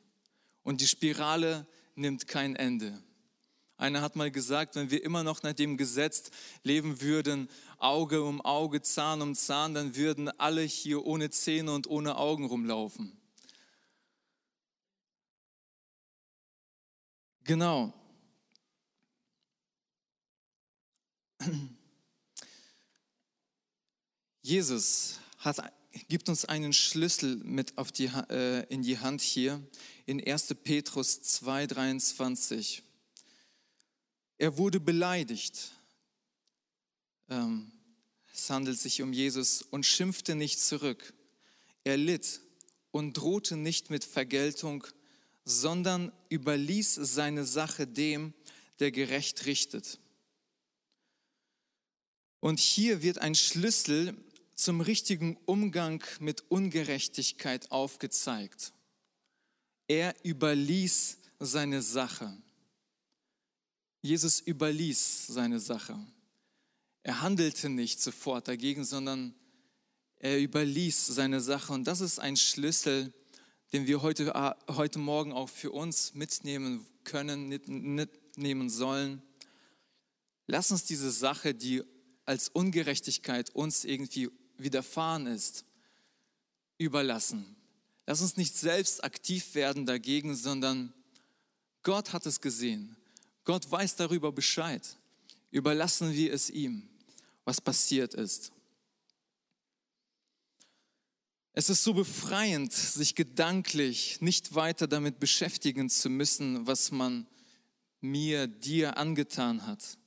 Und 0.64 0.82
die 0.82 0.88
Spirale 0.88 1.66
nimmt 1.96 2.28
kein 2.28 2.58
Ende. 2.58 3.02
Einer 3.78 4.02
hat 4.02 4.18
mal 4.18 4.32
gesagt, 4.32 4.76
wenn 4.76 4.92
wir 4.92 5.02
immer 5.02 5.24
noch 5.24 5.44
nach 5.44 5.54
dem 5.54 5.78
Gesetz 5.78 6.30
leben 6.64 7.00
würden, 7.00 7.48
Auge 7.78 8.22
um 8.22 8.42
Auge, 8.42 8.82
Zahn 8.82 9.22
um 9.22 9.34
Zahn, 9.34 9.74
dann 9.74 9.96
würden 9.96 10.28
alle 10.42 10.64
hier 10.64 11.06
ohne 11.06 11.30
Zähne 11.30 11.72
und 11.72 11.88
ohne 11.88 12.18
Augen 12.18 12.44
rumlaufen. 12.44 13.19
Genau. 17.50 17.92
Jesus 24.44 25.20
hat, 25.40 25.74
gibt 26.10 26.30
uns 26.30 26.46
einen 26.46 26.74
Schlüssel 26.74 27.38
mit 27.38 27.76
auf 27.80 27.92
die, 27.92 28.06
äh, 28.30 28.68
in 28.72 28.84
die 28.84 29.00
Hand 29.00 29.22
hier 29.22 29.68
in 30.06 30.24
1. 30.24 30.58
Petrus 30.64 31.22
2,23. 31.24 32.84
Er 34.38 34.60
wurde 34.60 34.80
beleidigt. 34.80 35.72
Ähm, 37.30 37.72
es 38.32 38.48
handelt 38.52 38.78
sich 38.78 39.02
um 39.02 39.12
Jesus 39.12 39.64
und 39.64 39.88
schimpfte 39.88 40.36
nicht 40.36 40.60
zurück. 40.60 41.16
Er 41.84 41.98
litt 41.98 42.42
und 42.92 43.14
drohte 43.14 43.58
nicht 43.58 43.90
mit 43.90 44.04
Vergeltung, 44.04 44.86
sondern 45.50 46.12
überließ 46.30 46.96
seine 46.96 47.46
Sache 47.46 47.88
dem, 47.88 48.34
der 48.80 48.92
gerecht 48.92 49.46
richtet. 49.46 50.00
Und 52.40 52.60
hier 52.60 53.02
wird 53.02 53.18
ein 53.18 53.36
Schlüssel 53.36 54.16
zum 54.56 54.82
richtigen 54.82 55.38
Umgang 55.46 56.04
mit 56.20 56.50
Ungerechtigkeit 56.50 57.72
aufgezeigt. 57.72 58.74
Er 59.88 60.14
überließ 60.24 61.18
seine 61.40 61.82
Sache. 61.82 62.38
Jesus 64.02 64.40
überließ 64.40 65.28
seine 65.28 65.60
Sache. 65.60 65.98
Er 67.04 67.22
handelte 67.22 67.70
nicht 67.70 68.02
sofort 68.02 68.48
dagegen, 68.48 68.86
sondern 68.86 69.34
er 70.18 70.40
überließ 70.40 71.08
seine 71.08 71.42
Sache. 71.42 71.74
Und 71.74 71.86
das 71.86 72.02
ist 72.02 72.20
ein 72.20 72.38
Schlüssel, 72.38 73.14
den 73.74 73.88
wir 73.88 74.02
heute, 74.02 74.34
äh, 74.34 74.74
heute 74.74 75.00
Morgen 75.00 75.32
auch 75.32 75.50
für 75.50 75.72
uns 75.72 76.14
mitnehmen 76.14 76.86
können, 77.04 77.50
mitnehmen 77.50 78.70
sollen. 78.70 79.22
Lass 80.48 80.72
uns 80.72 80.86
diese 80.86 81.12
Sache, 81.12 81.54
die 81.54 81.84
als 82.26 82.50
Ungerechtigkeit 82.50 83.50
uns 83.56 83.86
irgendwie 83.86 84.30
widerfahren 84.58 85.28
ist, 85.28 85.66
überlassen. 86.78 87.56
Lass 88.06 88.22
uns 88.22 88.38
nicht 88.38 88.56
selbst 88.56 89.04
aktiv 89.04 89.54
werden 89.56 89.86
dagegen, 89.86 90.36
sondern 90.36 90.94
Gott 91.84 92.14
hat 92.14 92.26
es 92.26 92.42
gesehen. 92.42 92.96
Gott 93.44 93.70
weiß 93.70 93.96
darüber 93.96 94.32
Bescheid. 94.32 94.98
Überlassen 95.52 96.14
wir 96.14 96.34
es 96.34 96.50
ihm, 96.50 96.88
was 97.46 97.62
passiert 97.62 98.14
ist. 98.14 98.52
Es 101.60 101.70
ist 101.70 101.84
so 101.84 101.94
befreiend, 101.94 102.72
sich 102.72 103.16
gedanklich 103.16 104.22
nicht 104.22 104.56
weiter 104.56 104.88
damit 104.88 105.20
beschäftigen 105.20 105.90
zu 105.90 106.10
müssen, 106.10 106.66
was 106.68 106.90
man 106.90 107.28
mir, 108.00 108.48
dir 108.48 108.96
angetan 108.96 109.68
hat. 109.68 109.98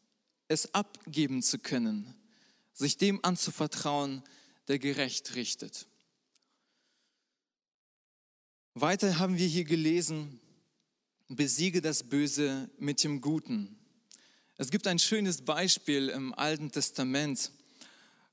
Es 0.48 0.72
abgeben 0.72 1.42
zu 1.42 1.58
können, 1.58 2.14
sich 2.72 2.96
dem 2.96 3.22
anzuvertrauen, 3.22 4.22
der 4.66 4.78
gerecht 4.78 5.34
richtet. 5.34 5.88
Weiter 8.72 9.18
haben 9.18 9.36
wir 9.36 9.46
hier 9.46 9.64
gelesen, 9.64 10.40
besiege 11.28 11.82
das 11.82 12.02
Böse 12.02 12.70
mit 12.78 13.04
dem 13.04 13.20
Guten. 13.20 13.78
Es 14.56 14.70
gibt 14.70 14.86
ein 14.86 14.98
schönes 14.98 15.42
Beispiel 15.42 16.08
im 16.08 16.32
Alten 16.32 16.72
Testament 16.72 17.52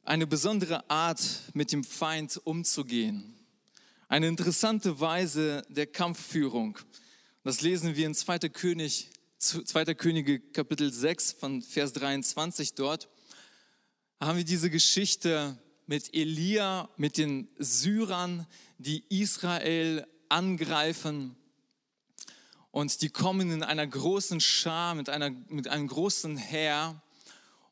eine 0.03 0.27
besondere 0.27 0.89
Art, 0.89 1.21
mit 1.53 1.71
dem 1.71 1.83
Feind 1.83 2.39
umzugehen. 2.43 3.35
Eine 4.07 4.27
interessante 4.27 4.99
Weise 4.99 5.63
der 5.69 5.87
Kampfführung. 5.87 6.79
Das 7.43 7.61
lesen 7.61 7.95
wir 7.95 8.05
in 8.05 8.15
2. 8.15 8.39
König, 8.49 9.09
2. 9.37 9.93
Könige 9.93 10.39
Kapitel 10.39 10.91
6 10.91 11.33
von 11.33 11.61
Vers 11.61 11.93
23 11.93 12.73
dort. 12.73 13.07
Haben 14.19 14.37
wir 14.37 14.45
diese 14.45 14.69
Geschichte 14.69 15.57
mit 15.85 16.13
Elia, 16.13 16.89
mit 16.97 17.17
den 17.17 17.47
Syrern, 17.57 18.45
die 18.77 19.03
Israel 19.09 20.05
angreifen. 20.27 21.35
Und 22.71 23.01
die 23.01 23.09
kommen 23.09 23.51
in 23.51 23.63
einer 23.63 23.87
großen 23.87 24.39
Schar, 24.39 24.95
mit, 24.95 25.09
einer, 25.09 25.31
mit 25.49 25.67
einem 25.67 25.87
großen 25.87 26.37
Heer. 26.37 27.01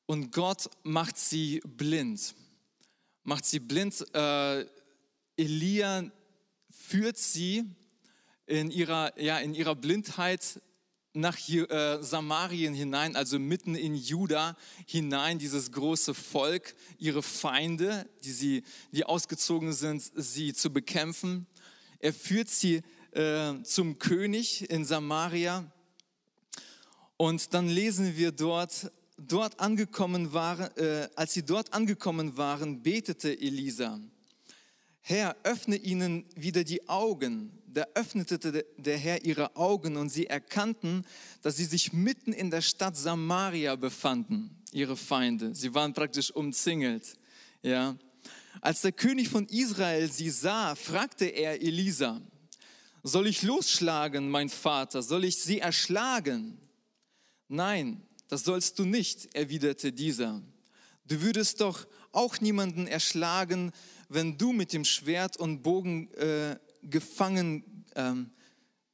Und 0.08 0.32
Gott 0.32 0.70
macht 0.84 1.18
sie 1.18 1.62
blind. 1.66 2.34
Macht 3.24 3.46
sie 3.46 3.60
blind. 3.60 4.06
Äh, 4.16 4.66
Elia 5.36 6.10
führt 6.72 7.18
sie 7.18 7.66
in 8.46 8.72
ihrer, 8.72 9.20
ja, 9.22 9.38
in 9.40 9.54
ihrer 9.54 9.76
Blindheit 9.76 10.62
nach 11.14 11.38
äh, 11.50 12.02
Samarien 12.02 12.74
hinein, 12.74 13.18
also 13.18 13.38
mitten 13.38 13.76
in 13.76 13.96
Juda 13.96 14.56
hinein, 14.86 15.40
dieses 15.40 15.74
große 15.74 16.14
Volk, 16.14 16.74
ihre 16.98 17.22
Feinde, 17.22 18.10
die, 18.24 18.32
sie, 18.32 18.64
die 18.94 19.04
ausgezogen 19.04 19.74
sind, 19.74 20.10
sie 20.16 20.54
zu 20.54 20.72
bekämpfen. 20.72 21.48
Er 22.00 22.14
führt 22.14 22.50
sie 22.50 22.82
äh, 23.12 23.62
zum 23.64 24.00
König 24.00 24.70
in 24.70 24.86
Samaria. 24.86 25.70
Und 27.18 27.54
dann 27.54 27.68
lesen 27.68 28.16
wir 28.16 28.32
dort, 28.32 28.92
dort 29.18 29.60
angekommen 29.60 30.34
waren, 30.34 30.76
äh, 30.78 31.10
als 31.16 31.34
sie 31.34 31.44
dort 31.44 31.74
angekommen 31.74 32.38
waren, 32.38 32.82
betete 32.82 33.40
Elisa. 33.40 34.00
Herr, 35.02 35.36
öffne 35.44 35.78
ihnen 35.78 36.26
wieder 36.36 36.64
die 36.64 36.88
Augen, 36.90 37.52
da 37.66 37.86
öffnete 37.94 38.66
der 38.78 38.98
Herr 38.98 39.24
ihre 39.24 39.56
Augen 39.56 39.98
und 39.98 40.10
sie 40.10 40.28
erkannten, 40.28 41.06
dass 41.42 41.58
sie 41.58 41.66
sich 41.66 41.94
mitten 41.94 42.34
in 42.34 42.52
der 42.52 42.62
Stadt 42.62 42.98
Samaria 42.98 43.76
befanden, 43.76 44.64
ihre 44.72 44.98
Feinde. 44.98 45.54
Sie 45.56 45.74
waren 45.74 45.94
praktisch 45.94 46.32
umzingelt. 46.32 47.16
Ja. 47.62 47.98
Als 48.62 48.82
der 48.82 48.92
König 48.92 49.30
von 49.30 49.46
Israel 49.48 50.12
sie 50.12 50.30
sah, 50.30 50.76
fragte 50.76 51.26
er 51.26 51.62
Elisa, 51.62 52.22
soll 53.04 53.28
ich 53.28 53.44
losschlagen, 53.44 54.30
mein 54.30 54.50
Vater? 54.50 55.02
Soll 55.02 55.24
ich 55.24 55.38
sie 55.38 55.60
erschlagen? 55.60 56.58
Nein, 57.48 58.07
das 58.28 58.44
sollst 58.44 58.78
du 58.80 58.86
nicht, 58.86 59.34
erwiderte 59.36 59.92
dieser. 59.92 60.42
Du 61.06 61.22
würdest 61.22 61.62
doch 61.62 61.88
auch 62.12 62.42
niemanden 62.42 62.88
erschlagen, 62.88 63.72
wenn 64.10 64.38
du 64.38 64.52
mit 64.52 64.74
dem 64.74 64.86
Schwert 64.86 65.38
und 65.38 65.62
Bogen 65.62 66.12
äh, 66.14 66.58
gefangen, 66.84 67.86
ähm, 67.96 68.32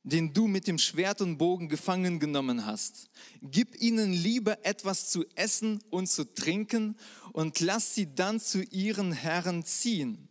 den 0.04 0.34
du 0.34 0.48
mit 0.48 0.68
dem 0.68 0.78
Schwert 0.78 1.22
und 1.22 1.38
Bogen 1.38 1.70
gefangen 1.70 2.20
genommen 2.20 2.66
hast. 2.66 3.10
Gib 3.42 3.82
ihnen 3.82 4.12
lieber 4.12 4.66
etwas 4.66 5.10
zu 5.10 5.26
essen 5.36 5.82
und 5.90 6.08
zu 6.08 6.26
trinken 6.26 6.98
und 7.32 7.60
lass 7.62 7.96
sie 7.96 8.14
dann 8.14 8.40
zu 8.40 8.62
ihren 8.64 9.14
Herren 9.14 9.64
ziehen. 9.64 10.28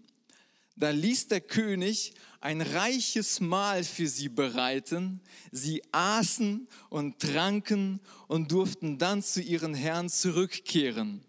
Da 0.83 0.91
ließ 0.91 1.29
der 1.29 1.41
König 1.41 2.13
ein 2.41 2.61
reiches 2.61 3.39
Mahl 3.39 3.85
für 3.85 4.09
sie 4.09 4.29
bereiten. 4.29 5.21
Sie 5.53 5.81
aßen 5.93 6.67
und 6.91 7.21
tranken 7.21 8.01
und 8.27 8.51
durften 8.51 8.99
dann 8.99 9.23
zu 9.23 9.41
ihren 9.41 9.75
Herren 9.75 10.09
zurückkehren. 10.09 11.23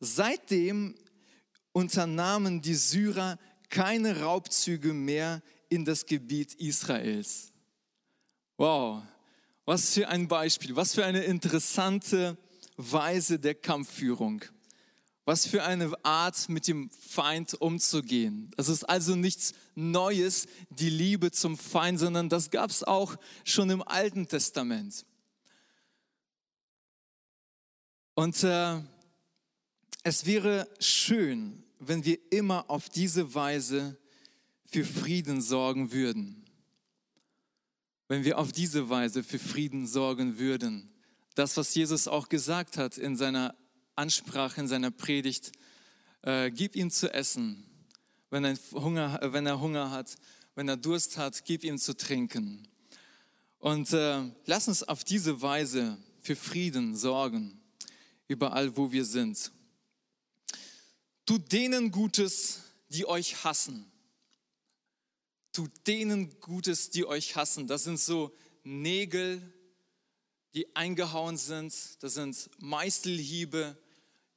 Seitdem 0.00 0.96
unternahmen 1.70 2.60
die 2.60 2.74
Syrer 2.74 3.38
keine 3.68 4.22
Raubzüge 4.22 4.92
mehr 4.92 5.40
in 5.68 5.84
das 5.84 6.04
Gebiet 6.04 6.54
Israels. 6.54 7.52
Wow, 8.56 9.04
was 9.66 9.94
für 9.94 10.08
ein 10.08 10.26
Beispiel, 10.26 10.74
was 10.74 10.96
für 10.96 11.04
eine 11.04 11.22
interessante 11.22 12.36
Weise 12.76 13.38
der 13.38 13.54
Kampfführung. 13.54 14.42
Was 15.28 15.46
für 15.46 15.62
eine 15.62 15.92
Art, 16.06 16.48
mit 16.48 16.66
dem 16.68 16.88
Feind 16.88 17.52
umzugehen. 17.52 18.50
Das 18.56 18.70
ist 18.70 18.84
also 18.84 19.14
nichts 19.14 19.52
Neues, 19.74 20.46
die 20.70 20.88
Liebe 20.88 21.30
zum 21.30 21.58
Feind, 21.58 21.98
sondern 21.98 22.30
das 22.30 22.50
gab 22.50 22.70
es 22.70 22.82
auch 22.82 23.14
schon 23.44 23.68
im 23.68 23.82
Alten 23.82 24.26
Testament. 24.26 25.04
Und 28.14 28.42
äh, 28.42 28.80
es 30.02 30.24
wäre 30.24 30.66
schön, 30.80 31.62
wenn 31.78 32.06
wir 32.06 32.18
immer 32.32 32.70
auf 32.70 32.88
diese 32.88 33.34
Weise 33.34 33.98
für 34.64 34.86
Frieden 34.86 35.42
sorgen 35.42 35.92
würden. 35.92 36.42
Wenn 38.08 38.24
wir 38.24 38.38
auf 38.38 38.50
diese 38.50 38.88
Weise 38.88 39.22
für 39.22 39.38
Frieden 39.38 39.86
sorgen 39.86 40.38
würden. 40.38 40.88
Das, 41.34 41.58
was 41.58 41.74
Jesus 41.74 42.08
auch 42.08 42.30
gesagt 42.30 42.78
hat 42.78 42.96
in 42.96 43.14
seiner 43.14 43.54
Ansprache, 43.98 44.60
in 44.60 44.68
seiner 44.68 44.90
Predigt, 44.90 45.52
äh, 46.22 46.50
gib 46.50 46.76
ihm 46.76 46.90
zu 46.90 47.12
essen. 47.12 47.64
Wenn 48.30 48.44
er, 48.44 48.56
Hunger, 48.72 49.18
wenn 49.22 49.46
er 49.46 49.60
Hunger 49.60 49.90
hat, 49.90 50.16
wenn 50.54 50.68
er 50.68 50.76
Durst 50.76 51.16
hat, 51.16 51.44
gib 51.44 51.64
ihm 51.64 51.78
zu 51.78 51.96
trinken. 51.96 52.68
Und 53.58 53.92
äh, 53.92 54.22
lass 54.46 54.68
uns 54.68 54.82
auf 54.82 55.04
diese 55.04 55.42
Weise 55.42 55.98
für 56.20 56.36
Frieden 56.36 56.96
sorgen, 56.96 57.60
überall 58.28 58.76
wo 58.76 58.92
wir 58.92 59.04
sind. 59.04 59.50
Tut 61.26 61.52
denen 61.52 61.90
Gutes, 61.90 62.62
die 62.88 63.06
euch 63.06 63.44
hassen. 63.44 63.90
Tut 65.52 65.70
denen 65.86 66.38
Gutes, 66.40 66.90
die 66.90 67.04
euch 67.04 67.36
hassen. 67.36 67.66
Das 67.66 67.84
sind 67.84 67.98
so 67.98 68.34
Nägel, 68.62 69.42
die 70.54 70.74
eingehauen 70.76 71.36
sind. 71.36 71.74
Das 72.00 72.14
sind 72.14 72.48
Meißelhiebe, 72.58 73.76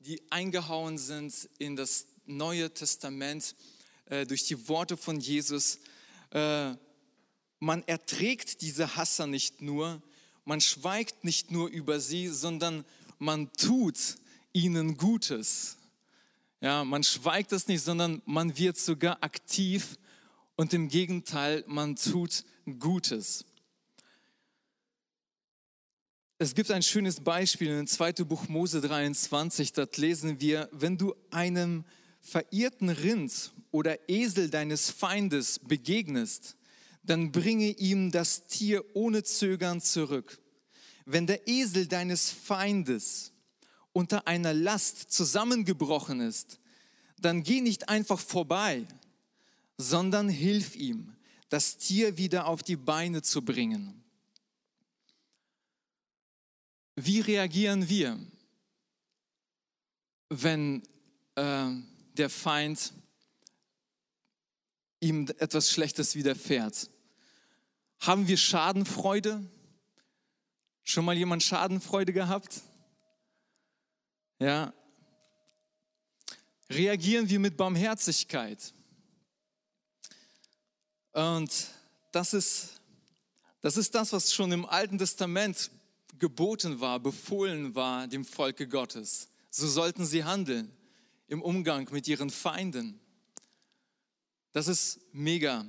die 0.06 0.22
eingehauen 0.32 0.98
sind 0.98 1.50
in 1.60 1.76
das 1.76 2.08
Neue 2.26 2.74
Testament 2.74 3.56
äh, 4.06 4.26
durch 4.26 4.46
die 4.46 4.68
Worte 4.68 4.98
von 4.98 5.20
Jesus. 5.20 5.80
Äh, 6.32 6.74
man 7.60 7.84
erträgt 7.88 8.62
diese 8.62 8.96
Hasser 8.96 9.28
nicht 9.28 9.62
nur, 9.62 10.02
man 10.46 10.62
schweigt 10.62 11.24
nicht 11.24 11.52
nur 11.52 11.70
über 11.70 12.00
sie, 12.00 12.28
sondern 12.28 12.84
man 13.20 13.52
tut 13.54 14.16
ihnen 14.54 14.98
Gutes. 14.98 15.78
Ja, 16.62 16.84
man 16.84 17.04
schweigt 17.04 17.52
es 17.52 17.68
nicht, 17.68 17.84
sondern 17.84 18.22
man 18.26 18.58
wird 18.58 18.78
sogar 18.78 19.24
aktiv 19.24 19.98
und 20.56 20.74
im 20.74 20.90
Gegenteil, 20.90 21.64
man 21.68 21.96
tut 21.96 22.44
Gutes. 22.80 23.46
Es 26.44 26.56
gibt 26.56 26.72
ein 26.72 26.82
schönes 26.82 27.20
Beispiel 27.20 27.68
in 27.68 27.86
2. 27.86 28.14
Buch 28.24 28.48
Mose 28.48 28.82
23, 28.82 29.74
dort 29.74 29.98
lesen 29.98 30.42
wir, 30.42 30.70
wenn 30.72 30.98
du 30.98 31.14
einem 31.30 31.86
verirrten 32.20 32.90
Rind 32.90 33.52
oder 33.70 34.10
Esel 34.10 34.50
deines 34.50 34.90
Feindes 34.90 35.60
begegnest, 35.60 36.56
dann 37.04 37.32
bringe 37.32 37.70
ihm 37.70 38.10
das 38.10 38.48
Tier 38.48 38.84
ohne 38.96 39.22
Zögern 39.22 39.82
zurück. 39.82 40.40
Wenn 41.06 41.28
der 41.28 41.48
Esel 41.48 41.86
deines 41.86 42.32
Feindes 42.32 43.34
unter 43.94 44.26
einer 44.26 44.56
Last 44.56 45.12
zusammengebrochen 45.12 46.22
ist, 46.22 46.60
dann 47.20 47.44
geh 47.44 47.62
nicht 47.62 47.88
einfach 47.88 48.20
vorbei, 48.20 48.88
sondern 49.78 50.28
hilf 50.28 50.76
ihm, 50.76 51.16
das 51.50 51.78
Tier 51.78 52.18
wieder 52.18 52.48
auf 52.48 52.64
die 52.64 52.78
Beine 52.78 53.22
zu 53.22 53.46
bringen. 53.46 54.01
Wie 56.96 57.22
reagieren 57.22 57.88
wir, 57.88 58.20
wenn 60.30 60.84
äh, 61.36 61.68
der 62.14 62.30
Feind 62.30 62.94
ihm 65.00 65.28
etwas 65.40 65.72
Schlechtes 65.72 66.16
widerfährt? 66.16 66.90
Haben 68.00 68.28
wir 68.28 68.38
Schadenfreude? 68.38 69.50
Schon 70.84 71.06
mal 71.06 71.16
jemand 71.16 71.44
Schadenfreude 71.44 72.14
gehabt? 72.14 72.62
Ja. 74.40 74.74
Reagieren 76.70 77.30
wir 77.30 77.40
mit 77.40 77.58
Barmherzigkeit? 77.58 78.74
Und 81.12 81.52
das 82.12 82.34
ist, 82.34 82.82
das 83.62 83.78
ist 83.78 83.94
das, 83.94 84.14
was 84.14 84.34
schon 84.34 84.52
im 84.52 84.66
Alten 84.66 84.98
Testament 84.98 85.70
geboten 86.22 86.80
war, 86.80 87.00
befohlen 87.00 87.76
war 87.76 88.08
dem 88.08 88.24
Volke 88.24 88.68
Gottes. 88.68 89.28
So 89.50 89.68
sollten 89.68 90.06
sie 90.06 90.24
handeln 90.24 90.72
im 91.28 91.42
Umgang 91.42 91.90
mit 91.92 92.08
ihren 92.08 92.30
Feinden. 92.30 93.00
Das 94.54 94.68
ist 94.68 95.00
mega, 95.12 95.66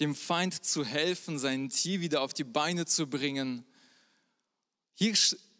dem 0.00 0.14
Feind 0.14 0.64
zu 0.64 0.84
helfen, 0.84 1.38
sein 1.38 1.68
Tier 1.68 2.00
wieder 2.00 2.22
auf 2.22 2.32
die 2.32 2.44
Beine 2.44 2.86
zu 2.86 3.06
bringen. 3.06 3.64
Hier 4.94 5.14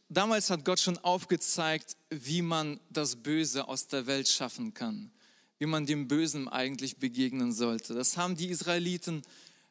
damals 0.08 0.50
hat 0.50 0.64
Gott 0.64 0.80
schon 0.80 0.98
aufgezeigt, 0.98 1.96
wie 2.08 2.42
man 2.42 2.80
das 2.88 3.16
Böse 3.16 3.68
aus 3.68 3.88
der 3.88 4.06
Welt 4.06 4.28
schaffen 4.28 4.72
kann, 4.72 5.12
wie 5.58 5.66
man 5.66 5.84
dem 5.84 6.08
Bösen 6.08 6.48
eigentlich 6.48 6.96
begegnen 6.96 7.52
sollte. 7.52 7.92
Das 7.94 8.16
haben 8.16 8.36
die 8.36 8.48
Israeliten 8.48 9.22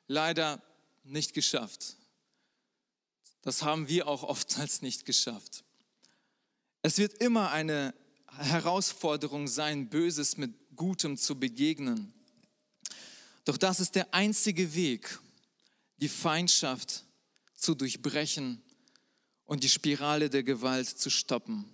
leider 0.07 0.61
nicht 1.03 1.33
geschafft. 1.33 1.95
Das 3.41 3.63
haben 3.63 3.87
wir 3.87 4.07
auch 4.07 4.23
oftmals 4.23 4.81
nicht 4.81 5.05
geschafft. 5.05 5.63
Es 6.81 6.97
wird 6.97 7.21
immer 7.21 7.51
eine 7.51 7.93
Herausforderung 8.27 9.47
sein, 9.47 9.89
Böses 9.89 10.37
mit 10.37 10.53
Gutem 10.75 11.17
zu 11.17 11.37
begegnen. 11.37 12.13
Doch 13.45 13.57
das 13.57 13.79
ist 13.79 13.95
der 13.95 14.13
einzige 14.13 14.75
Weg, 14.75 15.19
die 15.97 16.09
Feindschaft 16.09 17.03
zu 17.55 17.75
durchbrechen 17.75 18.61
und 19.45 19.63
die 19.63 19.69
Spirale 19.69 20.29
der 20.29 20.43
Gewalt 20.43 20.87
zu 20.87 21.09
stoppen. 21.09 21.65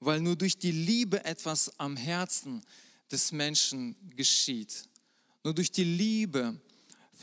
Weil 0.00 0.20
nur 0.20 0.36
durch 0.36 0.58
die 0.58 0.72
Liebe 0.72 1.24
etwas 1.24 1.78
am 1.78 1.96
Herzen 1.96 2.64
des 3.10 3.32
Menschen 3.32 3.96
geschieht. 4.16 4.88
Nur 5.44 5.54
durch 5.54 5.70
die 5.70 5.84
Liebe 5.84 6.60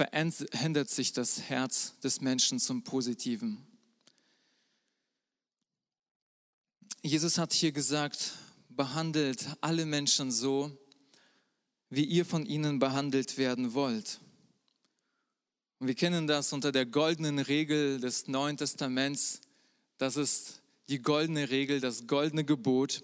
verändert 0.01 0.89
sich 0.89 1.13
das 1.13 1.41
Herz 1.41 1.93
des 1.99 2.21
Menschen 2.21 2.59
zum 2.59 2.83
Positiven. 2.83 3.63
Jesus 7.03 7.37
hat 7.37 7.53
hier 7.53 7.71
gesagt, 7.71 8.31
behandelt 8.69 9.45
alle 9.61 9.85
Menschen 9.85 10.31
so, 10.31 10.75
wie 11.91 12.03
ihr 12.03 12.25
von 12.25 12.47
ihnen 12.47 12.79
behandelt 12.79 13.37
werden 13.37 13.75
wollt. 13.75 14.19
Und 15.77 15.85
wir 15.85 15.95
kennen 15.95 16.25
das 16.25 16.51
unter 16.51 16.71
der 16.71 16.87
goldenen 16.87 17.37
Regel 17.37 17.99
des 17.99 18.27
Neuen 18.27 18.57
Testaments. 18.57 19.41
Das 19.99 20.17
ist 20.17 20.63
die 20.89 20.99
goldene 20.99 21.51
Regel, 21.51 21.79
das 21.79 22.07
goldene 22.07 22.43
Gebot. 22.43 23.03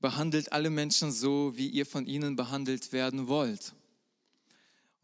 Behandelt 0.00 0.52
alle 0.52 0.70
Menschen 0.70 1.12
so, 1.12 1.56
wie 1.56 1.68
ihr 1.68 1.86
von 1.86 2.06
ihnen 2.06 2.34
behandelt 2.34 2.92
werden 2.92 3.28
wollt. 3.28 3.74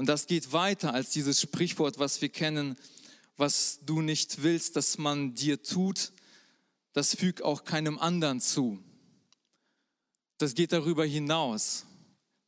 Und 0.01 0.07
das 0.07 0.27
geht 0.27 0.55
weiter 0.55 0.95
als 0.95 1.11
dieses 1.11 1.43
Sprichwort, 1.43 1.99
was 1.99 2.23
wir 2.23 2.31
kennen, 2.31 2.79
was 3.37 3.81
du 3.85 4.01
nicht 4.01 4.43
willst, 4.43 4.77
dass 4.77 4.97
man 4.97 5.35
dir 5.35 5.63
tut, 5.63 6.13
das 6.95 7.15
füg 7.15 7.43
auch 7.43 7.65
keinem 7.65 7.99
anderen 7.99 8.41
zu. 8.41 8.83
Das 10.39 10.55
geht 10.55 10.73
darüber 10.73 11.05
hinaus. 11.05 11.85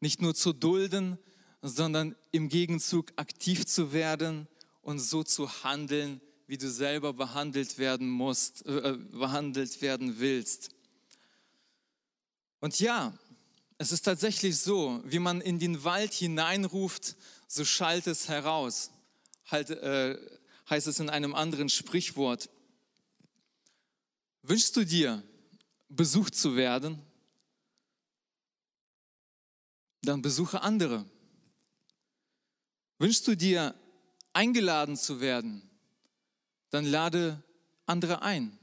Nicht 0.01 0.23
nur 0.23 0.35
zu 0.35 0.55
dulden, 0.55 1.19
sondern 1.61 2.17
im 2.31 2.49
Gegenzug 2.49 3.13
aktiv 3.17 3.67
zu 3.67 3.93
werden 3.93 4.49
und 4.81 4.99
so 4.99 5.23
zu 5.23 5.63
handeln, 5.63 6.23
wie 6.47 6.57
du 6.57 6.71
selber 6.71 7.13
behandelt 7.13 7.77
werden 7.77 8.09
musst, 8.09 8.65
äh, 8.65 8.93
äh 8.93 8.97
behandelt 8.97 9.83
werden 9.83 10.21
willst. 10.21 10.71
Und 12.61 12.81
ja, 12.81 13.13
es 13.77 13.93
ist 13.93 14.03
tatsächlich 14.03 14.59
so, 14.59 15.03
wie 15.05 15.19
man 15.19 15.41
in 15.41 15.59
den 15.59 15.83
Wald 15.83 16.15
hineinruft, 16.15 17.17
so 17.53 17.67
schallt 17.67 18.07
es 18.07 18.29
heraus. 18.29 18.91
Halt, 19.45 19.69
äh, 19.69 20.17
heißt 20.71 20.87
es 20.87 21.01
in 21.01 21.11
einem 21.11 21.35
anderen 21.35 21.69
Sprichwort. 21.69 22.49
Wünschst 24.41 24.75
du 24.75 24.87
dir, 24.87 25.23
besucht 25.91 26.35
zu 26.35 26.57
werden? 26.57 26.99
Dann 30.01 30.23
besuche 30.23 30.63
andere. 30.63 31.05
Wünschst 32.99 33.29
du 33.29 33.37
dir, 33.37 33.75
eingeladen 34.33 34.97
zu 34.97 35.21
werden? 35.21 35.69
Dann 36.71 36.87
lade 36.87 37.43
andere 37.85 38.23
ein. 38.23 38.59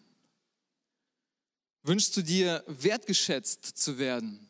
Wünschst 1.83 2.17
du 2.17 2.23
dir, 2.23 2.63
wertgeschätzt 2.65 3.65
zu 3.65 3.99
werden? 3.99 4.49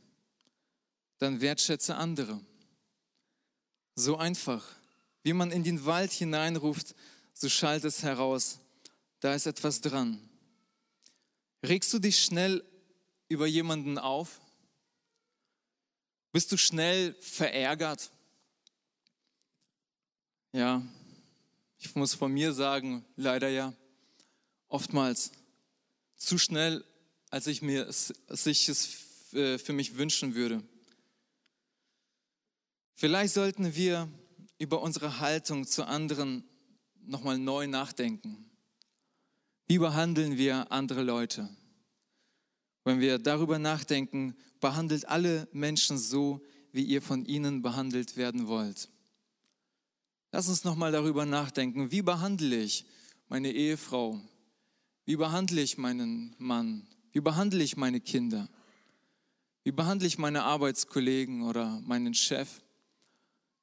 Dann 1.18 1.42
wertschätze 1.42 1.98
andere. 1.98 2.40
So 4.00 4.16
einfach. 4.16 4.66
Wie 5.24 5.34
man 5.34 5.52
in 5.52 5.66
den 5.66 5.84
Wald 5.84 6.14
hineinruft, 6.14 6.96
so 7.34 7.50
schallt 7.50 7.84
es 7.84 8.02
heraus. 8.02 8.60
Da 9.20 9.36
ist 9.36 9.46
etwas 9.46 9.82
dran. 9.82 10.22
Regst 11.64 11.92
du 11.92 12.00
dich 12.00 12.24
schnell 12.24 12.64
über 13.28 13.46
jemanden 13.46 13.98
auf? 13.98 14.40
Bist 16.32 16.50
du 16.54 16.58
schnell 16.58 17.14
verärgert? 17.20 18.10
Ja, 20.54 20.82
ich 21.78 21.94
muss 21.94 22.14
von 22.14 22.32
mir 22.32 22.54
sagen, 22.54 23.04
leider 23.18 23.50
ja, 23.50 23.74
oftmals 24.70 25.34
zu 26.16 26.38
schnell, 26.38 26.86
als 27.32 27.48
ich 27.48 27.62
mir 27.62 27.86
es, 27.86 28.14
als 28.28 28.46
ich 28.46 28.70
es 28.70 29.34
äh, 29.34 29.58
für 29.58 29.74
mich 29.74 29.98
wünschen 29.98 30.36
würde. 30.36 30.64
Vielleicht 33.00 33.34
sollten 33.34 33.76
wir 33.76 34.10
über 34.58 34.82
unsere 34.82 35.22
Haltung 35.22 35.66
zu 35.66 35.88
anderen 35.88 36.44
nochmal 37.06 37.38
neu 37.38 37.66
nachdenken. 37.66 38.52
Wie 39.68 39.78
behandeln 39.78 40.36
wir 40.36 40.70
andere 40.74 41.02
Leute? 41.02 41.48
Wenn 42.84 43.00
wir 43.00 43.18
darüber 43.18 43.58
nachdenken, 43.58 44.36
behandelt 44.60 45.08
alle 45.08 45.48
Menschen 45.54 45.98
so, 45.98 46.42
wie 46.74 46.84
ihr 46.84 47.02
von 47.02 47.24
ihnen 47.24 47.62
behandelt 47.62 48.18
werden 48.18 48.48
wollt. 48.48 48.90
Lass 50.34 50.50
uns 50.50 50.66
nochmal 50.66 50.92
darüber 50.92 51.26
nachdenken, 51.26 51.94
wie 51.94 52.02
behandle 52.02 52.58
ich 52.58 52.86
meine 53.30 53.54
Ehefrau? 53.54 54.20
Wie 55.06 55.16
behandle 55.16 55.62
ich 55.62 55.78
meinen 55.78 56.36
Mann? 56.38 56.86
Wie 57.14 57.22
behandle 57.22 57.64
ich 57.64 57.78
meine 57.78 58.02
Kinder? 58.02 58.50
Wie 59.64 59.72
behandle 59.72 60.06
ich 60.06 60.18
meine 60.18 60.44
Arbeitskollegen 60.44 61.44
oder 61.44 61.80
meinen 61.86 62.14
Chef? 62.14 62.62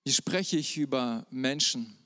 Wie 0.06 0.12
spreche 0.12 0.56
ich 0.56 0.76
über 0.76 1.26
Menschen? 1.32 1.98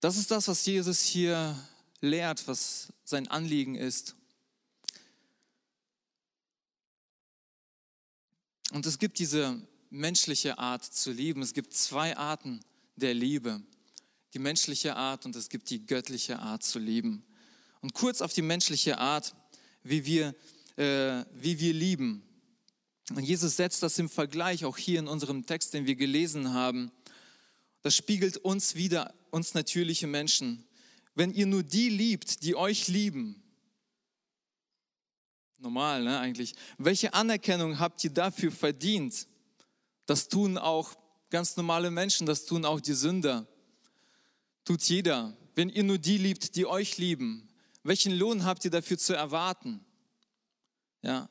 Das 0.00 0.18
ist 0.18 0.30
das, 0.30 0.46
was 0.46 0.66
Jesus 0.66 1.00
hier 1.00 1.58
lehrt, 2.02 2.46
was 2.46 2.92
sein 3.02 3.28
Anliegen 3.28 3.74
ist. 3.74 4.14
Und 8.72 8.84
es 8.84 8.98
gibt 8.98 9.18
diese 9.18 9.58
menschliche 9.88 10.58
Art 10.58 10.84
zu 10.84 11.12
lieben. 11.12 11.40
Es 11.40 11.54
gibt 11.54 11.72
zwei 11.72 12.14
Arten 12.14 12.60
der 12.96 13.14
Liebe. 13.14 13.62
Die 14.34 14.40
menschliche 14.40 14.96
Art 14.96 15.24
und 15.24 15.34
es 15.34 15.48
gibt 15.48 15.70
die 15.70 15.86
göttliche 15.86 16.40
Art 16.40 16.62
zu 16.62 16.78
lieben. 16.78 17.24
Und 17.80 17.94
kurz 17.94 18.20
auf 18.20 18.34
die 18.34 18.42
menschliche 18.42 18.98
Art, 18.98 19.34
wie 19.82 20.04
wir, 20.04 20.34
äh, 20.76 21.24
wie 21.32 21.58
wir 21.58 21.72
lieben. 21.72 22.22
Und 23.10 23.22
Jesus 23.22 23.56
setzt 23.56 23.82
das 23.82 23.98
im 23.98 24.08
Vergleich 24.08 24.64
auch 24.64 24.78
hier 24.78 24.98
in 24.98 25.08
unserem 25.08 25.44
Text, 25.44 25.74
den 25.74 25.86
wir 25.86 25.94
gelesen 25.94 26.54
haben. 26.54 26.90
Das 27.82 27.94
spiegelt 27.94 28.38
uns 28.38 28.76
wieder, 28.76 29.14
uns 29.30 29.52
natürliche 29.52 30.06
Menschen. 30.06 30.66
Wenn 31.14 31.32
ihr 31.32 31.46
nur 31.46 31.62
die 31.62 31.90
liebt, 31.90 32.42
die 32.42 32.56
euch 32.56 32.88
lieben, 32.88 33.42
normal 35.58 36.02
ne, 36.02 36.18
eigentlich, 36.18 36.54
welche 36.78 37.12
Anerkennung 37.14 37.78
habt 37.78 38.02
ihr 38.04 38.10
dafür 38.10 38.50
verdient? 38.50 39.26
Das 40.06 40.28
tun 40.28 40.58
auch 40.58 40.94
ganz 41.30 41.56
normale 41.56 41.90
Menschen, 41.90 42.26
das 42.26 42.46
tun 42.46 42.64
auch 42.64 42.80
die 42.80 42.94
Sünder. 42.94 43.46
Tut 44.64 44.82
jeder. 44.82 45.36
Wenn 45.54 45.68
ihr 45.68 45.84
nur 45.84 45.98
die 45.98 46.18
liebt, 46.18 46.56
die 46.56 46.66
euch 46.66 46.98
lieben, 46.98 47.48
welchen 47.82 48.12
Lohn 48.12 48.44
habt 48.44 48.64
ihr 48.64 48.70
dafür 48.70 48.98
zu 48.98 49.14
erwarten? 49.14 49.84
Ja. 51.02 51.28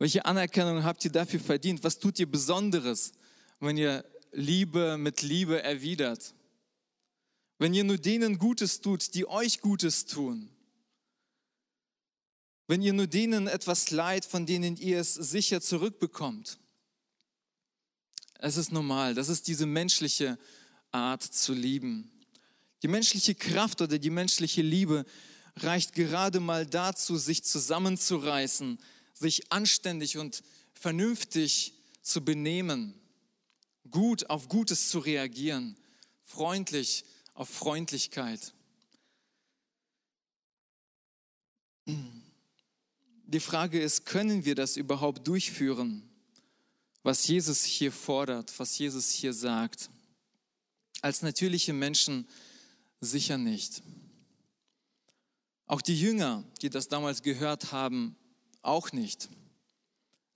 Welche 0.00 0.24
Anerkennung 0.24 0.82
habt 0.82 1.04
ihr 1.04 1.12
dafür 1.12 1.38
verdient? 1.38 1.84
Was 1.84 2.00
tut 2.00 2.18
ihr 2.18 2.28
Besonderes, 2.28 3.12
wenn 3.60 3.76
ihr 3.76 4.04
Liebe 4.32 4.96
mit 4.96 5.22
Liebe 5.22 5.62
erwidert. 5.62 6.34
Wenn 7.58 7.74
ihr 7.74 7.84
nur 7.84 7.98
denen 7.98 8.38
Gutes 8.38 8.80
tut, 8.80 9.14
die 9.14 9.26
euch 9.26 9.60
Gutes 9.60 10.06
tun. 10.06 10.48
Wenn 12.66 12.82
ihr 12.82 12.92
nur 12.92 13.08
denen 13.08 13.48
etwas 13.48 13.90
leid, 13.90 14.24
von 14.24 14.46
denen 14.46 14.76
ihr 14.76 15.00
es 15.00 15.14
sicher 15.14 15.60
zurückbekommt. 15.60 16.58
Es 18.38 18.56
ist 18.56 18.72
normal, 18.72 19.14
das 19.14 19.28
ist 19.28 19.48
diese 19.48 19.66
menschliche 19.66 20.38
Art 20.92 21.22
zu 21.22 21.52
lieben. 21.52 22.10
Die 22.82 22.88
menschliche 22.88 23.34
Kraft 23.34 23.82
oder 23.82 23.98
die 23.98 24.08
menschliche 24.08 24.62
Liebe 24.62 25.04
reicht 25.56 25.92
gerade 25.92 26.40
mal 26.40 26.64
dazu, 26.64 27.18
sich 27.18 27.44
zusammenzureißen, 27.44 28.78
sich 29.20 29.52
anständig 29.52 30.16
und 30.16 30.42
vernünftig 30.72 31.74
zu 32.02 32.24
benehmen 32.24 32.94
gut 33.90 34.30
auf 34.30 34.48
Gutes 34.48 34.88
zu 34.88 34.98
reagieren, 34.98 35.76
freundlich 36.24 37.04
auf 37.34 37.48
Freundlichkeit. 37.48 38.54
Die 41.86 43.40
Frage 43.40 43.80
ist, 43.80 44.06
können 44.06 44.44
wir 44.44 44.54
das 44.54 44.76
überhaupt 44.76 45.26
durchführen, 45.26 46.08
was 47.02 47.26
Jesus 47.26 47.64
hier 47.64 47.92
fordert, 47.92 48.58
was 48.58 48.78
Jesus 48.78 49.10
hier 49.10 49.32
sagt? 49.32 49.90
Als 51.02 51.22
natürliche 51.22 51.72
Menschen 51.72 52.28
sicher 53.00 53.38
nicht. 53.38 53.82
Auch 55.66 55.80
die 55.80 55.98
Jünger, 55.98 56.44
die 56.62 56.70
das 56.70 56.88
damals 56.88 57.22
gehört 57.22 57.72
haben, 57.72 58.16
auch 58.62 58.92
nicht. 58.92 59.28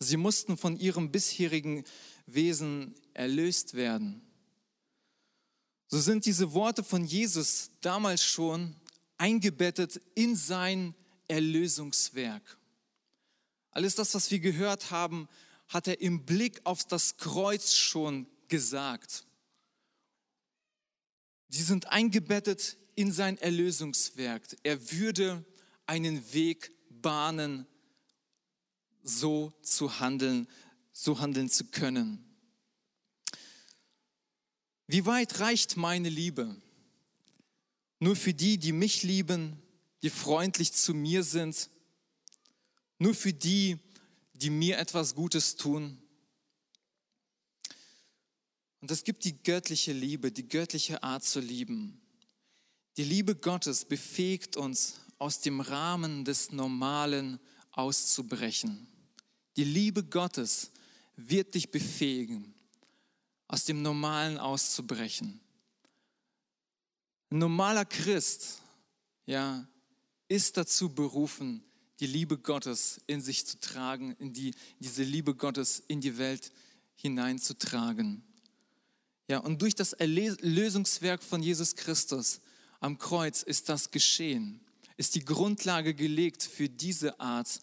Sie 0.00 0.16
mussten 0.16 0.56
von 0.56 0.76
ihrem 0.76 1.10
bisherigen 1.10 1.84
Wesen 2.26 2.94
erlöst 3.14 3.74
werden. 3.74 4.22
So 5.88 6.00
sind 6.00 6.26
diese 6.26 6.52
Worte 6.52 6.82
von 6.82 7.04
Jesus 7.04 7.70
damals 7.80 8.24
schon 8.24 8.74
eingebettet 9.16 10.00
in 10.14 10.34
sein 10.34 10.94
Erlösungswerk. 11.28 12.58
Alles 13.70 13.94
das, 13.94 14.14
was 14.14 14.30
wir 14.30 14.40
gehört 14.40 14.90
haben, 14.90 15.28
hat 15.68 15.88
er 15.88 16.00
im 16.00 16.24
Blick 16.24 16.60
auf 16.64 16.84
das 16.84 17.16
Kreuz 17.16 17.74
schon 17.74 18.26
gesagt. 18.48 19.24
Sie 21.48 21.62
sind 21.62 21.86
eingebettet 21.86 22.76
in 22.94 23.12
sein 23.12 23.38
Erlösungswerk. 23.38 24.42
Er 24.62 24.90
würde 24.92 25.44
einen 25.86 26.32
Weg 26.32 26.72
bahnen, 26.90 27.66
so 29.04 29.52
zu 29.62 30.00
handeln, 30.00 30.48
so 30.92 31.20
handeln 31.20 31.48
zu 31.48 31.66
können. 31.66 32.24
Wie 34.86 35.06
weit 35.06 35.38
reicht 35.40 35.76
meine 35.76 36.08
Liebe? 36.08 36.56
Nur 38.00 38.16
für 38.16 38.34
die, 38.34 38.58
die 38.58 38.72
mich 38.72 39.02
lieben, 39.02 39.62
die 40.02 40.10
freundlich 40.10 40.72
zu 40.72 40.92
mir 40.92 41.22
sind, 41.22 41.70
nur 42.98 43.14
für 43.14 43.32
die, 43.32 43.78
die 44.34 44.50
mir 44.50 44.78
etwas 44.78 45.14
Gutes 45.14 45.56
tun. 45.56 45.98
Und 48.80 48.90
es 48.90 49.04
gibt 49.04 49.24
die 49.24 49.42
göttliche 49.42 49.92
Liebe, 49.92 50.30
die 50.30 50.48
göttliche 50.48 51.02
Art 51.02 51.24
zu 51.24 51.40
lieben. 51.40 52.02
Die 52.96 53.04
Liebe 53.04 53.34
Gottes 53.34 53.84
befähigt 53.84 54.56
uns, 54.56 55.00
aus 55.18 55.40
dem 55.40 55.60
Rahmen 55.60 56.24
des 56.24 56.52
Normalen 56.52 57.40
auszubrechen. 57.70 58.86
Die 59.56 59.64
Liebe 59.64 60.02
Gottes 60.02 60.70
wird 61.16 61.54
dich 61.54 61.70
befähigen, 61.70 62.54
aus 63.46 63.64
dem 63.64 63.82
Normalen 63.82 64.38
auszubrechen. 64.38 65.40
Ein 67.30 67.38
normaler 67.38 67.84
Christ, 67.84 68.60
ja, 69.26 69.66
ist 70.28 70.56
dazu 70.56 70.94
berufen, 70.94 71.62
die 72.00 72.06
Liebe 72.06 72.38
Gottes 72.38 73.00
in 73.06 73.20
sich 73.20 73.46
zu 73.46 73.58
tragen, 73.60 74.12
in 74.18 74.32
die, 74.32 74.54
diese 74.80 75.02
Liebe 75.02 75.34
Gottes 75.34 75.82
in 75.86 76.00
die 76.00 76.18
Welt 76.18 76.52
hineinzutragen. 76.96 78.24
Ja, 79.28 79.38
und 79.38 79.62
durch 79.62 79.74
das 79.74 79.92
Erlösungswerk 79.92 81.22
von 81.22 81.42
Jesus 81.42 81.76
Christus 81.76 82.40
am 82.80 82.98
Kreuz 82.98 83.42
ist 83.42 83.68
das 83.68 83.90
geschehen, 83.90 84.60
ist 84.96 85.14
die 85.14 85.24
Grundlage 85.24 85.94
gelegt 85.94 86.42
für 86.42 86.68
diese 86.68 87.18
Art 87.20 87.60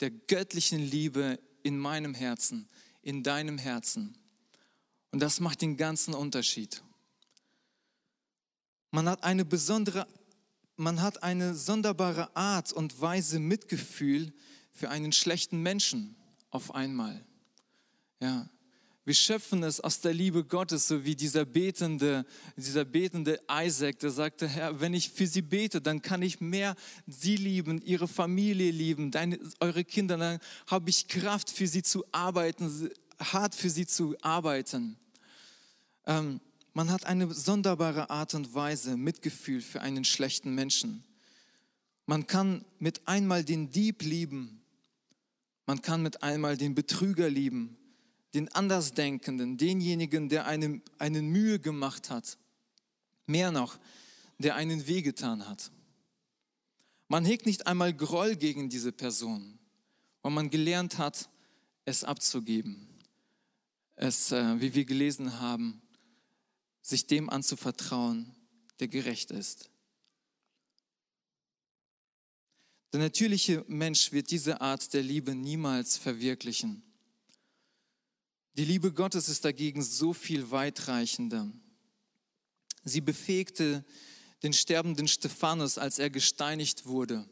der 0.00 0.10
göttlichen 0.10 0.80
Liebe 0.80 1.38
in 1.62 1.78
meinem 1.78 2.14
Herzen, 2.14 2.68
in 3.02 3.22
deinem 3.22 3.58
Herzen. 3.58 4.16
Und 5.10 5.20
das 5.20 5.40
macht 5.40 5.60
den 5.60 5.76
ganzen 5.76 6.14
Unterschied. 6.14 6.82
Man 8.90 9.08
hat 9.08 9.22
eine 9.24 9.44
besondere 9.44 10.06
man 10.80 11.02
hat 11.02 11.22
eine 11.22 11.54
sonderbare 11.54 12.34
Art 12.34 12.72
und 12.72 13.02
Weise 13.02 13.38
Mitgefühl 13.38 14.32
für 14.72 14.88
einen 14.88 15.12
schlechten 15.12 15.62
Menschen 15.62 16.16
auf 16.48 16.74
einmal. 16.74 17.22
Ja, 18.18 18.48
wir 19.04 19.14
schöpfen 19.14 19.62
es 19.62 19.80
aus 19.80 20.00
der 20.00 20.12
Liebe 20.12 20.44
Gottes, 20.44 20.86
so 20.86 21.04
wie 21.04 21.16
dieser 21.16 21.44
betende, 21.44 22.26
dieser 22.56 22.84
betende 22.84 23.40
Isaac, 23.50 23.98
der 24.00 24.10
sagte, 24.10 24.46
Herr, 24.46 24.80
wenn 24.80 24.92
ich 24.92 25.10
für 25.10 25.26
sie 25.26 25.42
bete, 25.42 25.80
dann 25.80 26.02
kann 26.02 26.20
ich 26.20 26.40
mehr 26.40 26.76
sie 27.06 27.36
lieben, 27.36 27.80
ihre 27.82 28.08
Familie 28.08 28.70
lieben, 28.70 29.10
deine, 29.10 29.38
eure 29.58 29.84
Kinder, 29.84 30.18
dann 30.18 30.38
habe 30.66 30.90
ich 30.90 31.08
Kraft 31.08 31.50
für 31.50 31.66
sie 31.66 31.82
zu 31.82 32.04
arbeiten, 32.12 32.90
hart 33.18 33.54
für 33.54 33.70
sie 33.70 33.86
zu 33.86 34.16
arbeiten. 34.20 34.98
Ähm, 36.06 36.40
man 36.74 36.90
hat 36.90 37.04
eine 37.06 37.32
sonderbare 37.32 38.10
Art 38.10 38.34
und 38.34 38.54
Weise 38.54 38.96
Mitgefühl 38.96 39.60
für 39.60 39.80
einen 39.80 40.04
schlechten 40.04 40.54
Menschen. 40.54 41.04
Man 42.06 42.26
kann 42.26 42.64
mit 42.78 43.08
einmal 43.08 43.44
den 43.44 43.70
Dieb 43.70 44.02
lieben. 44.02 44.62
Man 45.66 45.82
kann 45.82 46.02
mit 46.02 46.22
einmal 46.22 46.56
den 46.56 46.74
Betrüger 46.74 47.30
lieben, 47.30 47.76
den 48.34 48.48
Andersdenkenden, 48.48 49.56
denjenigen, 49.56 50.28
der 50.28 50.46
einem 50.46 50.82
eine 50.98 51.22
Mühe 51.22 51.58
gemacht 51.58 52.10
hat. 52.10 52.38
Mehr 53.26 53.50
noch, 53.50 53.78
der 54.38 54.54
einen 54.54 54.86
wehgetan 54.86 55.48
hat. 55.48 55.70
Man 57.08 57.24
hegt 57.24 57.46
nicht 57.46 57.66
einmal 57.66 57.92
Groll 57.92 58.36
gegen 58.36 58.68
diese 58.68 58.92
Person, 58.92 59.58
weil 60.22 60.32
man 60.32 60.50
gelernt 60.50 60.98
hat, 60.98 61.28
es 61.84 62.04
abzugeben. 62.04 62.86
Es, 63.96 64.30
äh, 64.32 64.60
wie 64.60 64.74
wir 64.74 64.84
gelesen 64.84 65.40
haben, 65.40 65.82
sich 66.82 67.06
dem 67.06 67.28
anzuvertrauen, 67.28 68.34
der 68.78 68.88
gerecht 68.88 69.30
ist. 69.30 69.70
Der 72.92 73.00
natürliche 73.00 73.64
Mensch 73.68 74.12
wird 74.12 74.30
diese 74.30 74.60
Art 74.60 74.92
der 74.94 75.02
Liebe 75.02 75.34
niemals 75.34 75.96
verwirklichen. 75.96 76.82
Die 78.54 78.64
Liebe 78.64 78.92
Gottes 78.92 79.28
ist 79.28 79.44
dagegen 79.44 79.82
so 79.82 80.12
viel 80.12 80.50
weitreichender. 80.50 81.50
Sie 82.84 83.00
befähigte 83.00 83.84
den 84.42 84.52
sterbenden 84.52 85.06
Stephanus, 85.06 85.78
als 85.78 85.98
er 85.98 86.10
gesteinigt 86.10 86.86
wurde. 86.86 87.28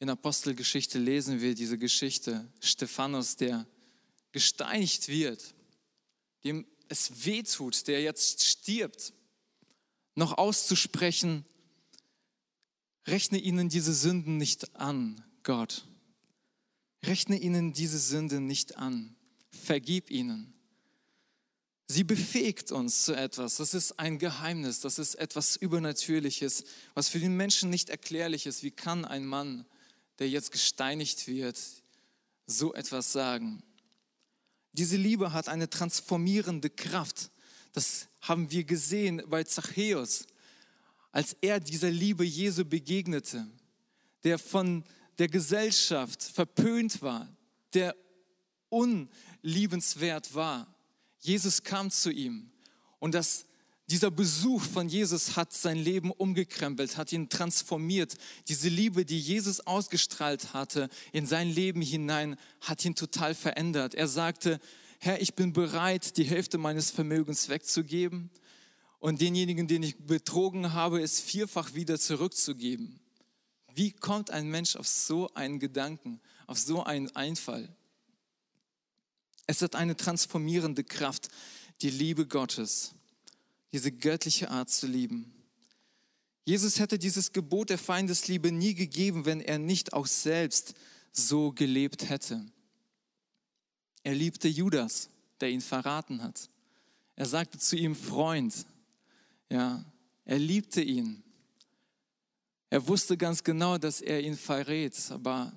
In 0.00 0.10
Apostelgeschichte 0.10 0.98
lesen 0.98 1.40
wir 1.40 1.54
diese 1.54 1.78
Geschichte. 1.78 2.50
Stephanus, 2.60 3.36
der 3.36 3.66
gesteinigt 4.32 5.08
wird, 5.08 5.54
dem 6.44 6.66
es 6.88 7.24
wehtut, 7.26 7.86
der 7.86 8.02
jetzt 8.02 8.42
stirbt, 8.42 9.12
noch 10.14 10.38
auszusprechen, 10.38 11.44
rechne 13.06 13.38
ihnen 13.38 13.68
diese 13.68 13.92
Sünden 13.92 14.36
nicht 14.36 14.74
an, 14.76 15.22
Gott. 15.42 15.86
Rechne 17.04 17.38
ihnen 17.38 17.72
diese 17.72 17.98
Sünden 17.98 18.46
nicht 18.46 18.76
an. 18.76 19.17
Vergib 19.50 20.10
ihnen. 20.10 20.54
Sie 21.90 22.04
befähigt 22.04 22.70
uns 22.70 23.04
zu 23.04 23.14
etwas. 23.14 23.56
Das 23.56 23.72
ist 23.72 23.98
ein 23.98 24.18
Geheimnis. 24.18 24.80
Das 24.80 24.98
ist 24.98 25.14
etwas 25.14 25.56
Übernatürliches, 25.56 26.64
was 26.94 27.08
für 27.08 27.18
den 27.18 27.36
Menschen 27.36 27.70
nicht 27.70 27.88
erklärlich 27.88 28.44
ist. 28.44 28.62
Wie 28.62 28.70
kann 28.70 29.06
ein 29.06 29.24
Mann, 29.24 29.64
der 30.18 30.28
jetzt 30.28 30.52
gesteinigt 30.52 31.26
wird, 31.26 31.58
so 32.46 32.74
etwas 32.74 33.12
sagen? 33.12 33.62
Diese 34.72 34.96
Liebe 34.96 35.32
hat 35.32 35.48
eine 35.48 35.70
transformierende 35.70 36.68
Kraft. 36.68 37.30
Das 37.72 38.08
haben 38.20 38.50
wir 38.50 38.64
gesehen 38.64 39.22
bei 39.26 39.44
Zachäus, 39.44 40.26
als 41.10 41.36
er 41.40 41.58
dieser 41.58 41.90
Liebe 41.90 42.24
Jesu 42.24 42.66
begegnete, 42.66 43.46
der 44.24 44.38
von 44.38 44.84
der 45.18 45.28
Gesellschaft 45.28 46.22
verpönt 46.22 47.00
war, 47.00 47.34
der 47.72 47.96
unliebenswert 49.42 50.34
war. 50.34 50.66
Jesus 51.20 51.62
kam 51.62 51.90
zu 51.90 52.10
ihm 52.10 52.50
und 52.98 53.14
das 53.14 53.44
dieser 53.90 54.10
Besuch 54.10 54.60
von 54.60 54.86
Jesus 54.86 55.34
hat 55.34 55.54
sein 55.54 55.78
Leben 55.78 56.10
umgekrempelt, 56.10 56.98
hat 56.98 57.10
ihn 57.10 57.30
transformiert. 57.30 58.18
Diese 58.46 58.68
Liebe, 58.68 59.06
die 59.06 59.18
Jesus 59.18 59.60
ausgestrahlt 59.60 60.52
hatte 60.52 60.90
in 61.12 61.24
sein 61.24 61.48
Leben 61.48 61.80
hinein, 61.80 62.36
hat 62.60 62.84
ihn 62.84 62.94
total 62.94 63.34
verändert. 63.34 63.94
Er 63.94 64.06
sagte, 64.06 64.60
Herr, 64.98 65.22
ich 65.22 65.34
bin 65.34 65.54
bereit, 65.54 66.18
die 66.18 66.24
Hälfte 66.24 66.58
meines 66.58 66.90
Vermögens 66.90 67.48
wegzugeben 67.48 68.30
und 68.98 69.22
denjenigen, 69.22 69.66
den 69.68 69.82
ich 69.82 69.96
betrogen 69.96 70.74
habe, 70.74 71.00
es 71.00 71.20
vierfach 71.20 71.72
wieder 71.72 71.98
zurückzugeben. 71.98 73.00
Wie 73.74 73.92
kommt 73.92 74.30
ein 74.30 74.48
Mensch 74.48 74.76
auf 74.76 74.86
so 74.86 75.32
einen 75.32 75.60
Gedanken, 75.60 76.20
auf 76.46 76.58
so 76.58 76.82
einen 76.82 77.14
Einfall? 77.16 77.74
Es 79.48 79.62
hat 79.62 79.74
eine 79.74 79.96
transformierende 79.96 80.84
Kraft, 80.84 81.28
die 81.82 81.90
Liebe 81.90 82.26
Gottes 82.26 82.94
diese 83.72 83.92
göttliche 83.92 84.50
Art 84.50 84.70
zu 84.70 84.86
lieben. 84.86 85.32
Jesus 86.44 86.78
hätte 86.78 86.98
dieses 86.98 87.32
Gebot 87.32 87.70
der 87.70 87.78
Feindesliebe 87.78 88.50
nie 88.50 88.74
gegeben, 88.74 89.26
wenn 89.26 89.40
er 89.40 89.58
nicht 89.58 89.92
auch 89.92 90.06
selbst 90.06 90.74
so 91.12 91.52
gelebt 91.52 92.08
hätte. 92.08 92.44
Er 94.02 94.14
liebte 94.14 94.48
Judas, 94.48 95.10
der 95.40 95.50
ihn 95.50 95.60
verraten 95.60 96.22
hat. 96.22 96.48
Er 97.16 97.26
sagte 97.26 97.58
zu 97.58 97.76
ihm 97.76 97.94
Freund. 97.94 98.54
Ja, 99.50 99.84
er 100.24 100.38
liebte 100.38 100.80
ihn. 100.80 101.22
Er 102.70 102.86
wusste 102.86 103.16
ganz 103.16 103.44
genau, 103.44 103.76
dass 103.76 104.00
er 104.00 104.22
ihn 104.22 104.36
verrät, 104.36 104.94
aber 105.10 105.52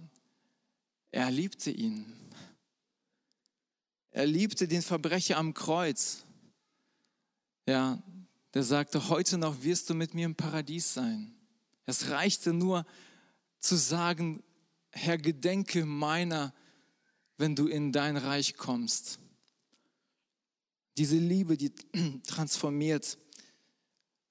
er 1.12 1.32
liebte 1.32 1.72
ihn. 1.72 2.21
Er 4.12 4.26
liebte 4.26 4.68
den 4.68 4.82
Verbrecher 4.82 5.38
am 5.38 5.54
Kreuz 5.54 6.26
ja, 7.68 8.02
der 8.54 8.64
sagte, 8.64 9.10
heute 9.10 9.38
noch 9.38 9.64
wirst 9.64 9.90
du 9.90 9.94
mit 9.94 10.14
mir 10.14 10.26
im 10.26 10.36
Paradies 10.36 10.94
sein. 10.94 11.34
Es 11.86 12.10
reichte 12.10 12.54
nur 12.54 12.86
zu 13.60 13.76
sagen, 13.76 14.44
Herr, 14.92 15.18
gedenke 15.18 15.86
meiner, 15.86 16.54
wenn 17.38 17.56
du 17.56 17.68
in 17.68 17.92
dein 17.92 18.18
Reich 18.18 18.58
kommst. 18.58 19.20
Diese 20.98 21.18
Liebe, 21.18 21.56
die 21.56 21.72
transformiert. 22.28 23.18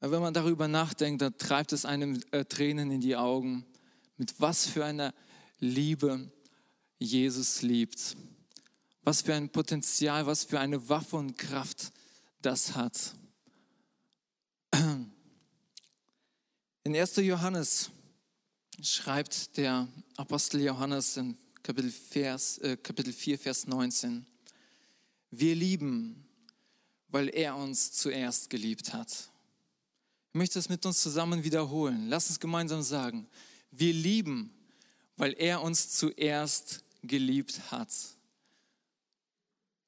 Wenn 0.01 0.21
man 0.21 0.35
darüber 0.35 0.69
nachdenkt, 0.69 1.23
dann 1.23 1.37
treibt 1.39 1.73
es 1.73 1.85
einem 1.85 2.21
äh, 2.31 2.45
Tränen 2.45 2.91
in 2.91 3.01
die 3.01 3.17
Augen, 3.17 3.65
mit 4.17 4.39
was 4.39 4.67
für 4.67 4.85
einer 4.85 5.15
Liebe 5.59 6.31
Jesus 6.99 7.63
liebt. 7.63 8.17
Was 9.03 9.23
für 9.23 9.35
ein 9.35 9.49
Potenzial, 9.49 10.27
was 10.27 10.45
für 10.45 10.61
eine 10.61 10.89
Waffe 10.89 11.17
und 11.17 11.37
Kraft 11.37 11.93
das 12.43 12.75
hat. 12.75 13.15
In 16.85 16.97
1. 16.97 17.17
Johannes 17.17 17.91
schreibt 18.83 19.57
der 19.57 19.89
Apostel 20.17 20.63
Johannes 20.63 21.17
in 21.17 21.37
Kapitel, 21.63 21.91
Vers, 21.91 22.59
äh, 22.59 22.77
Kapitel 22.77 23.13
4, 23.13 23.39
Vers 23.39 23.67
19, 23.67 24.27
wir 25.31 25.55
lieben, 25.55 26.27
weil 27.09 27.29
er 27.29 27.57
uns 27.57 27.93
zuerst 27.93 28.51
geliebt 28.51 28.93
hat. 28.93 29.31
Ich 30.33 30.39
möchte 30.39 30.59
es 30.59 30.69
mit 30.69 30.87
uns 30.87 31.03
zusammen 31.03 31.45
wiederholen. 31.45 32.09
Lass 32.09 32.29
uns 32.29 32.41
gemeinsam 32.41 32.83
sagen, 32.83 33.29
wir 33.71 33.93
lieben, 33.93 34.53
weil 35.17 35.35
er 35.35 35.61
uns 35.61 35.91
zuerst 35.91 36.83
geliebt 37.03 37.71
hat. 37.71 37.91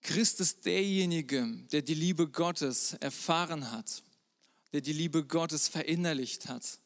Christ 0.02 0.40
ist 0.40 0.64
derjenige, 0.64 1.46
der 1.70 1.82
die 1.82 1.94
Liebe 1.94 2.28
Gottes 2.28 2.94
erfahren 2.94 3.70
hat, 3.70 4.02
der 4.72 4.80
die 4.80 4.92
Liebe 4.92 5.24
Gottes 5.24 5.68
verinnerlicht 5.68 6.48
hat 6.48 6.80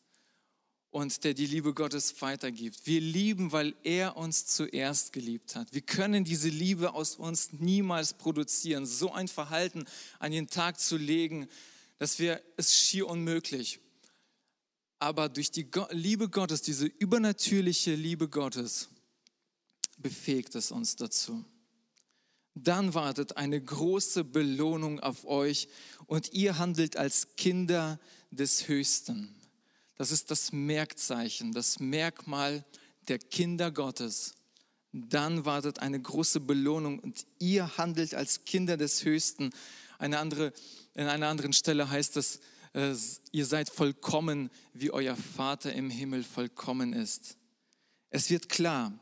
und 0.91 1.25
der 1.25 1.35
die 1.35 1.47
Liebe 1.47 1.73
Gottes 1.75 2.21
weitergibt. 2.21 2.87
Wir 2.87 3.01
lieben, 3.01 3.53
weil 3.53 3.75
er 3.85 4.17
uns 4.17 4.47
zuerst 4.47 5.13
geliebt 5.13 5.57
hat. 5.57 5.73
Wir 5.73 5.83
können 5.83 6.25
diese 6.25 6.49
Liebe 6.49 6.95
aus 6.95 7.17
uns 7.17 7.53
niemals 7.53 8.15
produzieren. 8.15 8.87
So 8.87 9.13
ein 9.13 9.29
Verhalten 9.29 9.85
an 10.19 10.33
den 10.33 10.49
Tag 10.49 10.79
zu 10.79 10.97
legen, 10.97 11.49
dass 11.99 12.19
wir 12.19 12.43
es 12.57 12.75
schier 12.77 13.09
unmöglich. 13.09 13.81
Aber 14.99 15.29
durch 15.29 15.51
die 15.51 15.67
Liebe 15.91 16.29
Gottes, 16.29 16.63
diese 16.63 16.87
übernatürliche 16.87 17.95
Liebe 17.95 18.29
Gottes, 18.29 18.89
befähigt 19.99 20.55
es 20.55 20.71
uns 20.71 20.97
dazu. 20.97 21.45
Dann 22.59 22.95
wartet 22.95 23.37
eine 23.37 23.61
große 23.61 24.25
Belohnung 24.25 24.99
auf 24.99 25.27
euch 25.27 25.69
und 26.07 26.33
ihr 26.33 26.57
handelt 26.57 26.97
als 26.97 27.37
Kinder 27.37 28.01
des 28.31 28.67
Höchsten. 28.67 29.37
Das 29.97 30.11
ist 30.11 30.31
das 30.31 30.53
Merkzeichen, 30.53 31.53
das 31.53 31.81
Merkmal 31.81 32.65
der 33.09 33.19
Kinder 33.19 33.71
Gottes. 33.71 34.35
Dann 34.93 35.45
wartet 35.45 35.81
eine 35.81 36.01
große 36.01 36.41
Belohnung 36.41 36.99
und 36.99 37.27
ihr 37.39 37.77
handelt 37.77 38.15
als 38.15 38.47
Kinder 38.47 38.79
des 38.79 39.05
Höchsten. 39.05 39.51
Eine 39.99 40.19
andere, 40.19 40.55
in 40.95 41.09
einer 41.09 41.29
anderen 41.29 41.53
Stelle 41.53 41.91
heißt 41.91 42.17
es, 42.17 42.41
äh, 42.73 42.95
ihr 43.33 43.45
seid 43.45 43.69
vollkommen, 43.69 44.49
wie 44.73 44.91
euer 44.91 45.17
Vater 45.17 45.75
im 45.75 45.91
Himmel 45.91 46.25
vollkommen 46.25 46.95
ist. 46.95 47.37
Es 48.09 48.31
wird 48.31 48.49
klar, 48.49 48.99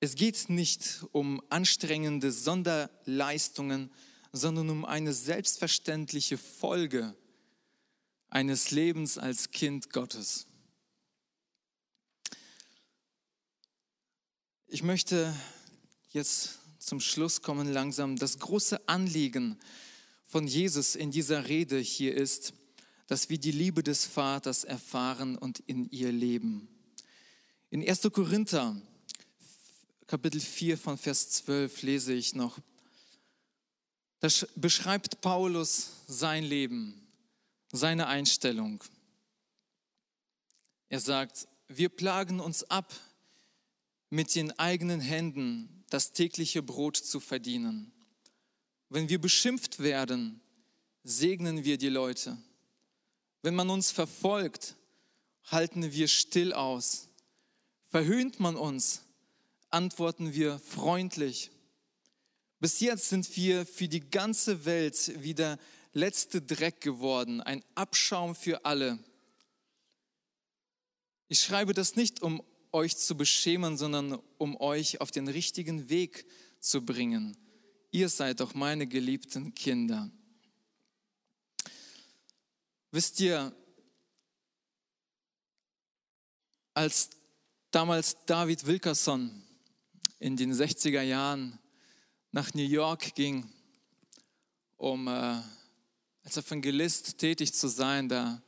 es 0.00 0.14
geht 0.14 0.48
nicht 0.48 1.04
um 1.12 1.42
anstrengende 1.50 2.32
Sonderleistungen, 2.32 3.90
sondern 4.32 4.70
um 4.70 4.84
eine 4.86 5.12
selbstverständliche 5.12 6.38
Folge 6.38 7.14
eines 8.30 8.70
Lebens 8.70 9.18
als 9.18 9.50
Kind 9.50 9.90
Gottes. 9.90 10.46
Ich 14.68 14.82
möchte 14.82 15.34
jetzt 16.12 16.60
zum 16.78 17.00
Schluss 17.00 17.42
kommen 17.42 17.70
langsam. 17.70 18.16
Das 18.16 18.38
große 18.38 18.88
Anliegen 18.88 19.58
von 20.24 20.46
Jesus 20.46 20.94
in 20.94 21.10
dieser 21.10 21.48
Rede 21.48 21.78
hier 21.78 22.14
ist, 22.14 22.54
dass 23.06 23.28
wir 23.28 23.38
die 23.38 23.50
Liebe 23.50 23.82
des 23.82 24.06
Vaters 24.06 24.64
erfahren 24.64 25.36
und 25.36 25.58
in 25.58 25.90
ihr 25.90 26.12
leben. 26.12 26.68
In 27.68 27.86
1. 27.86 28.02
Korinther, 28.12 28.80
Kapitel 30.10 30.40
4 30.40 30.76
von 30.76 30.98
Vers 30.98 31.30
12 31.30 31.82
lese 31.82 32.12
ich 32.12 32.34
noch, 32.34 32.58
da 34.18 34.26
beschreibt 34.56 35.20
Paulus 35.20 35.90
sein 36.08 36.42
Leben 36.42 37.06
seine 37.70 38.08
Einstellung. 38.08 38.82
Er 40.88 40.98
sagt, 40.98 41.46
wir 41.68 41.90
plagen 41.90 42.40
uns 42.40 42.64
ab, 42.64 42.92
mit 44.08 44.34
den 44.34 44.50
eigenen 44.58 45.00
Händen 45.00 45.84
das 45.90 46.10
tägliche 46.10 46.60
Brot 46.60 46.96
zu 46.96 47.20
verdienen. 47.20 47.92
Wenn 48.88 49.08
wir 49.08 49.20
beschimpft 49.20 49.78
werden, 49.78 50.40
segnen 51.04 51.62
wir 51.62 51.78
die 51.78 51.88
Leute. 51.88 52.36
Wenn 53.42 53.54
man 53.54 53.70
uns 53.70 53.92
verfolgt, 53.92 54.74
halten 55.44 55.92
wir 55.92 56.08
still 56.08 56.52
aus. 56.52 57.06
Verhöhnt 57.86 58.40
man 58.40 58.56
uns, 58.56 59.02
antworten 59.70 60.34
wir 60.34 60.58
freundlich. 60.58 61.50
Bis 62.58 62.80
jetzt 62.80 63.08
sind 63.08 63.36
wir 63.36 63.64
für 63.64 63.88
die 63.88 64.10
ganze 64.10 64.64
Welt 64.64 65.22
wieder 65.22 65.58
letzte 65.92 66.42
Dreck 66.42 66.80
geworden, 66.80 67.40
ein 67.40 67.64
Abschaum 67.74 68.34
für 68.34 68.64
alle. 68.64 68.98
Ich 71.28 71.40
schreibe 71.40 71.74
das 71.74 71.96
nicht, 71.96 72.22
um 72.22 72.42
euch 72.72 72.96
zu 72.96 73.16
beschämen, 73.16 73.76
sondern 73.76 74.20
um 74.38 74.60
euch 74.60 75.00
auf 75.00 75.10
den 75.10 75.28
richtigen 75.28 75.88
Weg 75.88 76.26
zu 76.60 76.84
bringen. 76.84 77.36
Ihr 77.90 78.08
seid 78.08 78.40
doch 78.40 78.54
meine 78.54 78.86
geliebten 78.86 79.54
Kinder. 79.54 80.10
Wisst 82.92 83.20
ihr, 83.20 83.54
als 86.74 87.10
damals 87.70 88.16
David 88.26 88.66
Wilkerson 88.66 89.42
in 90.20 90.36
den 90.36 90.52
60er 90.52 91.00
Jahren 91.00 91.58
nach 92.30 92.52
New 92.54 92.62
York 92.62 93.14
ging, 93.14 93.50
um 94.76 95.08
äh, 95.08 95.40
als 96.22 96.36
Evangelist 96.36 97.18
tätig 97.18 97.54
zu 97.54 97.68
sein, 97.68 98.08
da 98.08 98.42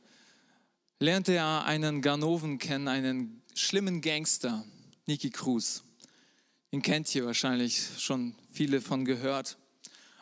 lernte 0.99 1.33
er 1.33 1.65
einen 1.65 2.01
Ganoven 2.01 2.59
kennen, 2.59 2.87
einen 2.87 3.41
schlimmen 3.55 4.01
Gangster, 4.01 4.63
Nicky 5.07 5.31
Cruz. 5.31 5.83
Den 6.71 6.83
kennt 6.83 7.13
ihr 7.15 7.25
wahrscheinlich 7.25 7.89
schon 7.97 8.35
viele 8.51 8.79
von 8.79 9.03
gehört. 9.03 9.57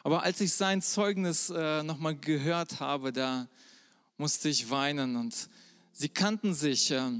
Aber 0.03 0.23
als 0.23 0.39
ich 0.41 0.53
sein 0.53 0.81
Zeugnis 0.81 1.49
äh, 1.49 1.83
nochmal 1.83 2.15
gehört 2.15 2.79
habe, 2.79 3.13
da 3.13 3.47
musste 4.17 4.49
ich 4.49 4.69
weinen. 4.69 5.17
Und 5.17 5.49
sie 5.91 6.09
kannten 6.09 6.53
sich 6.53 6.91
äh, 6.91 7.11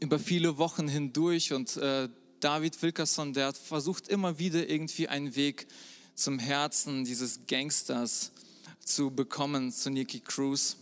über 0.00 0.18
viele 0.18 0.58
Wochen 0.58 0.88
hindurch. 0.88 1.52
Und 1.52 1.76
äh, 1.76 2.08
David 2.42 2.82
Wilkerson, 2.82 3.32
der 3.32 3.52
versucht 3.52 4.08
immer 4.08 4.40
wieder 4.40 4.68
irgendwie 4.68 5.06
einen 5.06 5.36
Weg 5.36 5.68
zum 6.16 6.40
Herzen 6.40 7.04
dieses 7.04 7.46
Gangsters 7.46 8.32
zu 8.84 9.12
bekommen 9.12 9.70
zu 9.70 9.90
Nicky 9.90 10.18
Cruz. 10.18 10.76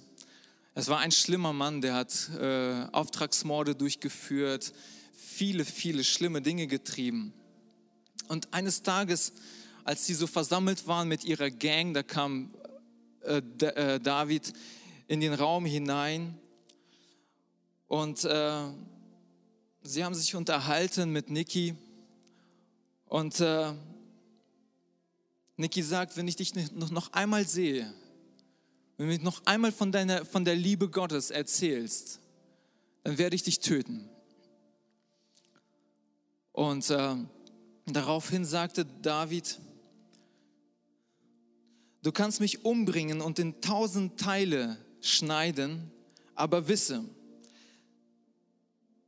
Es 0.74 0.88
war 0.88 1.00
ein 1.00 1.12
schlimmer 1.12 1.52
Mann, 1.52 1.82
der 1.82 1.92
hat 1.92 2.30
äh, 2.30 2.86
Auftragsmorde 2.92 3.74
durchgeführt, 3.74 4.72
viele, 5.12 5.66
viele 5.66 6.02
schlimme 6.02 6.40
Dinge 6.40 6.66
getrieben. 6.66 7.34
Und 8.28 8.54
eines 8.54 8.82
Tages, 8.82 9.34
als 9.84 10.06
sie 10.06 10.14
so 10.14 10.26
versammelt 10.26 10.86
waren 10.86 11.08
mit 11.08 11.24
ihrer 11.24 11.50
Gang, 11.50 11.92
da 11.92 12.02
kam 12.02 12.54
äh, 13.20 13.42
äh, 13.66 14.00
David 14.00 14.54
in 15.08 15.20
den 15.20 15.34
Raum 15.34 15.66
hinein 15.66 16.38
und 17.86 18.24
äh, 18.24 18.62
sie 19.82 20.04
haben 20.04 20.14
sich 20.14 20.34
unterhalten 20.34 21.10
mit 21.10 21.30
Nicky 21.30 21.74
und 23.06 23.40
äh, 23.40 23.72
Niki 25.56 25.82
sagt, 25.82 26.16
wenn 26.16 26.28
ich 26.28 26.36
dich 26.36 26.54
noch 26.54 27.12
einmal 27.12 27.46
sehe, 27.46 27.92
wenn 28.96 29.06
du 29.06 29.12
mich 29.12 29.22
noch 29.22 29.44
einmal 29.46 29.72
von, 29.72 29.92
deiner, 29.92 30.24
von 30.24 30.44
der 30.44 30.56
Liebe 30.56 30.88
Gottes 30.88 31.30
erzählst, 31.30 32.20
dann 33.02 33.18
werde 33.18 33.36
ich 33.36 33.42
dich 33.42 33.60
töten. 33.60 34.08
Und 36.52 36.88
äh, 36.90 37.16
daraufhin 37.86 38.44
sagte 38.44 38.84
David, 38.84 39.58
du 42.02 42.12
kannst 42.12 42.40
mich 42.40 42.64
umbringen 42.64 43.20
und 43.20 43.38
in 43.38 43.60
tausend 43.60 44.20
Teile 44.20 44.78
schneiden, 45.00 45.90
aber 46.34 46.68
wisse, 46.68 47.04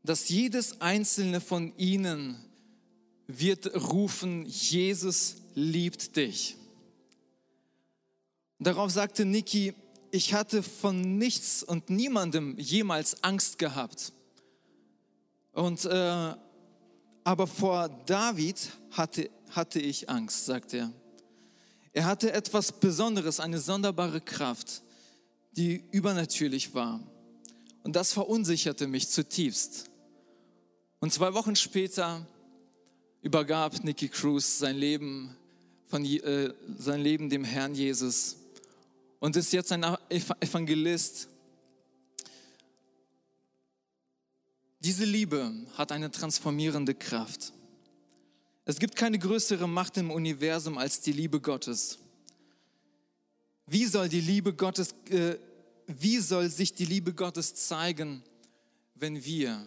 dass 0.04 0.28
jedes 0.28 0.80
einzelne 0.80 1.40
von 1.40 1.76
ihnen 1.76 2.36
wird 3.26 3.74
rufen, 3.74 4.46
Jesus 4.46 5.36
liebt 5.54 6.16
dich. 6.16 6.56
Darauf 8.58 8.90
sagte 8.90 9.24
Niki, 9.24 9.74
ich 10.10 10.34
hatte 10.34 10.62
von 10.62 11.18
nichts 11.18 11.62
und 11.62 11.88
niemandem 11.88 12.58
jemals 12.58 13.22
Angst 13.24 13.58
gehabt. 13.58 14.12
Und, 15.52 15.84
äh, 15.84 16.34
aber 17.24 17.46
vor 17.46 17.88
David 18.06 18.56
hatte, 18.90 19.30
hatte 19.50 19.80
ich 19.80 20.08
Angst, 20.08 20.46
sagt 20.46 20.74
er. 20.74 20.92
Er 21.92 22.04
hatte 22.06 22.32
etwas 22.32 22.72
Besonderes, 22.72 23.40
eine 23.40 23.58
sonderbare 23.58 24.20
Kraft, 24.20 24.82
die 25.52 25.84
übernatürlich 25.90 26.74
war. 26.74 27.00
Und 27.82 27.96
das 27.96 28.12
verunsicherte 28.12 28.86
mich 28.86 29.08
zutiefst. 29.08 29.90
Und 31.02 31.12
zwei 31.12 31.34
Wochen 31.34 31.56
später 31.56 32.24
übergab 33.22 33.82
Nicky 33.82 34.08
Cruz 34.08 34.58
sein 34.60 34.76
Leben 34.76 35.36
von 35.88 36.04
äh, 36.04 36.54
sein 36.78 37.00
Leben 37.00 37.28
dem 37.28 37.42
Herrn 37.42 37.74
Jesus 37.74 38.36
und 39.18 39.34
ist 39.34 39.52
jetzt 39.52 39.72
ein 39.72 39.84
Evangelist. 40.08 41.26
Diese 44.78 45.04
Liebe 45.04 45.52
hat 45.74 45.90
eine 45.90 46.08
transformierende 46.08 46.94
Kraft. 46.94 47.52
Es 48.64 48.78
gibt 48.78 48.94
keine 48.94 49.18
größere 49.18 49.68
Macht 49.68 49.96
im 49.96 50.08
Universum 50.08 50.78
als 50.78 51.00
die 51.00 51.12
Liebe 51.12 51.40
Gottes. 51.40 51.98
Wie 53.66 53.86
soll 53.86 54.08
die 54.08 54.20
Liebe 54.20 54.52
Gottes, 54.52 54.94
äh, 55.10 55.34
wie 55.88 56.20
soll 56.20 56.48
sich 56.48 56.74
die 56.74 56.86
Liebe 56.86 57.12
Gottes 57.12 57.56
zeigen, 57.56 58.22
wenn 58.94 59.24
wir 59.24 59.66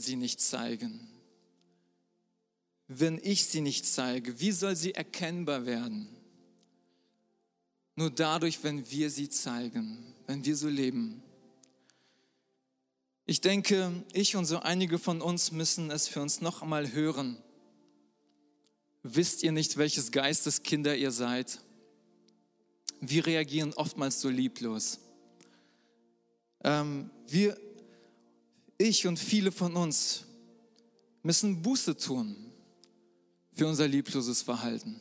sie 0.00 0.16
nicht 0.16 0.40
zeigen? 0.40 1.08
Wenn 2.86 3.20
ich 3.22 3.44
sie 3.44 3.60
nicht 3.60 3.86
zeige, 3.86 4.40
wie 4.40 4.52
soll 4.52 4.74
sie 4.74 4.94
erkennbar 4.94 5.66
werden? 5.66 6.08
Nur 7.96 8.10
dadurch, 8.10 8.62
wenn 8.62 8.90
wir 8.90 9.10
sie 9.10 9.28
zeigen, 9.28 10.14
wenn 10.26 10.44
wir 10.44 10.56
so 10.56 10.68
leben. 10.68 11.22
Ich 13.26 13.40
denke, 13.42 14.04
ich 14.12 14.36
und 14.36 14.46
so 14.46 14.60
einige 14.60 14.98
von 14.98 15.20
uns 15.20 15.52
müssen 15.52 15.90
es 15.90 16.08
für 16.08 16.22
uns 16.22 16.40
noch 16.40 16.62
einmal 16.62 16.92
hören. 16.92 17.36
Wisst 19.02 19.42
ihr 19.42 19.52
nicht, 19.52 19.76
welches 19.76 20.12
Geisteskinder 20.12 20.96
ihr 20.96 21.10
seid? 21.10 21.60
Wir 23.00 23.26
reagieren 23.26 23.74
oftmals 23.74 24.20
so 24.20 24.28
lieblos. 24.28 24.98
Ähm, 26.64 27.10
wir, 27.26 27.58
ich 28.78 29.06
und 29.06 29.18
viele 29.18 29.52
von 29.52 29.76
uns 29.76 30.24
müssen 31.22 31.62
Buße 31.62 31.96
tun 31.96 32.36
für 33.52 33.66
unser 33.66 33.88
liebloses 33.88 34.42
Verhalten. 34.42 35.00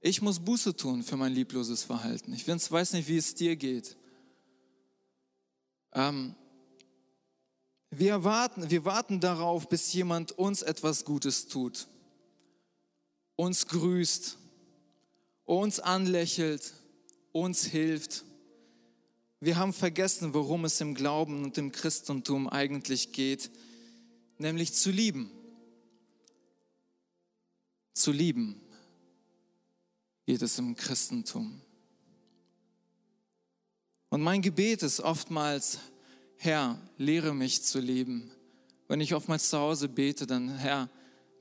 Ich 0.00 0.22
muss 0.22 0.40
Buße 0.40 0.74
tun 0.74 1.02
für 1.02 1.16
mein 1.16 1.32
liebloses 1.32 1.84
Verhalten. 1.84 2.32
Ich 2.32 2.46
weiß 2.46 2.92
nicht, 2.94 3.08
wie 3.08 3.16
es 3.16 3.34
dir 3.34 3.56
geht. 3.56 3.96
Ähm, 5.92 6.34
wir, 7.90 8.24
warten, 8.24 8.70
wir 8.70 8.84
warten 8.84 9.20
darauf, 9.20 9.68
bis 9.68 9.92
jemand 9.92 10.32
uns 10.32 10.62
etwas 10.62 11.04
Gutes 11.04 11.46
tut, 11.46 11.86
uns 13.36 13.66
grüßt, 13.66 14.38
uns 15.44 15.78
anlächelt, 15.78 16.72
uns 17.32 17.64
hilft. 17.64 18.24
Wir 19.42 19.56
haben 19.56 19.72
vergessen, 19.72 20.34
worum 20.34 20.64
es 20.66 20.80
im 20.80 20.94
Glauben 20.94 21.42
und 21.42 21.58
im 21.58 21.72
Christentum 21.72 22.48
eigentlich 22.48 23.10
geht, 23.10 23.50
nämlich 24.38 24.72
zu 24.72 24.92
lieben. 24.92 25.32
Zu 27.92 28.12
lieben 28.12 28.60
geht 30.26 30.42
es 30.42 30.60
im 30.60 30.76
Christentum. 30.76 31.60
Und 34.10 34.22
mein 34.22 34.42
Gebet 34.42 34.84
ist 34.84 35.00
oftmals, 35.00 35.80
Herr, 36.36 36.80
lehre 36.96 37.34
mich 37.34 37.64
zu 37.64 37.80
lieben. 37.80 38.30
Wenn 38.86 39.00
ich 39.00 39.12
oftmals 39.12 39.50
zu 39.50 39.58
Hause 39.58 39.88
bete, 39.88 40.24
dann 40.24 40.56
Herr, 40.56 40.88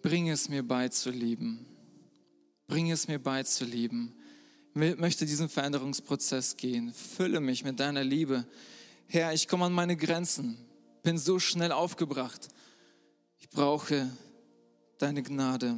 bring 0.02 0.28
es 0.28 0.50
mir 0.50 0.68
bei 0.68 0.90
zu 0.90 1.12
lieben. 1.12 1.68
Bring 2.66 2.90
es 2.90 3.08
mir 3.08 3.20
bei 3.20 3.44
zu 3.44 3.64
lieben. 3.64 4.16
Möchte 4.74 5.26
diesen 5.26 5.50
Veränderungsprozess 5.50 6.56
gehen. 6.56 6.94
Fülle 6.94 7.42
mich 7.42 7.64
mit 7.64 7.80
deiner 7.80 8.04
Liebe. 8.04 8.46
Herr, 9.08 9.34
ich 9.34 9.48
komme 9.48 9.66
an 9.66 9.74
meine 9.74 9.98
Grenzen. 9.98 10.58
Bin 11.04 11.18
so 11.18 11.40
schnell 11.40 11.72
aufgebracht. 11.74 12.48
Ich 13.40 13.50
brauche 13.50 14.10
deine 14.98 15.24
Gnade. 15.24 15.78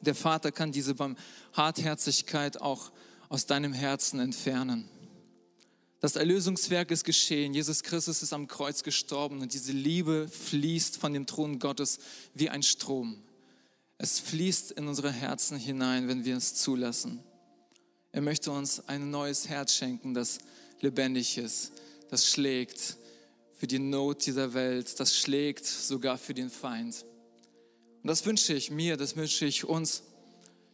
Der 0.00 0.14
Vater 0.14 0.52
kann 0.52 0.70
diese 0.70 0.94
Hartherzigkeit 1.52 2.60
auch 2.60 2.92
aus 3.28 3.46
deinem 3.46 3.72
Herzen 3.72 4.20
entfernen. 4.20 4.88
Das 6.00 6.16
Erlösungswerk 6.16 6.90
ist 6.90 7.04
geschehen. 7.04 7.54
Jesus 7.54 7.82
Christus 7.82 8.22
ist 8.22 8.32
am 8.32 8.48
Kreuz 8.48 8.82
gestorben 8.82 9.40
und 9.40 9.54
diese 9.54 9.72
Liebe 9.72 10.28
fließt 10.28 10.96
von 10.96 11.12
dem 11.12 11.26
Thron 11.26 11.58
Gottes 11.58 11.98
wie 12.34 12.50
ein 12.50 12.62
Strom. 12.62 13.22
Es 13.98 14.18
fließt 14.18 14.72
in 14.72 14.88
unsere 14.88 15.12
Herzen 15.12 15.56
hinein, 15.56 16.08
wenn 16.08 16.24
wir 16.24 16.36
es 16.36 16.56
zulassen. 16.56 17.20
Er 18.12 18.20
möchte 18.20 18.50
uns 18.50 18.86
ein 18.88 19.10
neues 19.10 19.48
Herz 19.48 19.74
schenken, 19.74 20.12
das 20.12 20.38
lebendig 20.80 21.38
ist, 21.38 21.72
das 22.10 22.30
schlägt 22.30 22.96
für 23.56 23.66
die 23.66 23.78
Not 23.78 24.26
dieser 24.26 24.52
Welt, 24.52 25.00
das 25.00 25.16
schlägt 25.16 25.64
sogar 25.64 26.18
für 26.18 26.34
den 26.34 26.50
Feind. 26.50 27.06
Und 28.02 28.08
das 28.08 28.26
wünsche 28.26 28.52
ich 28.52 28.70
mir, 28.70 28.96
das 28.96 29.16
wünsche 29.16 29.46
ich 29.46 29.64
uns. 29.64 30.02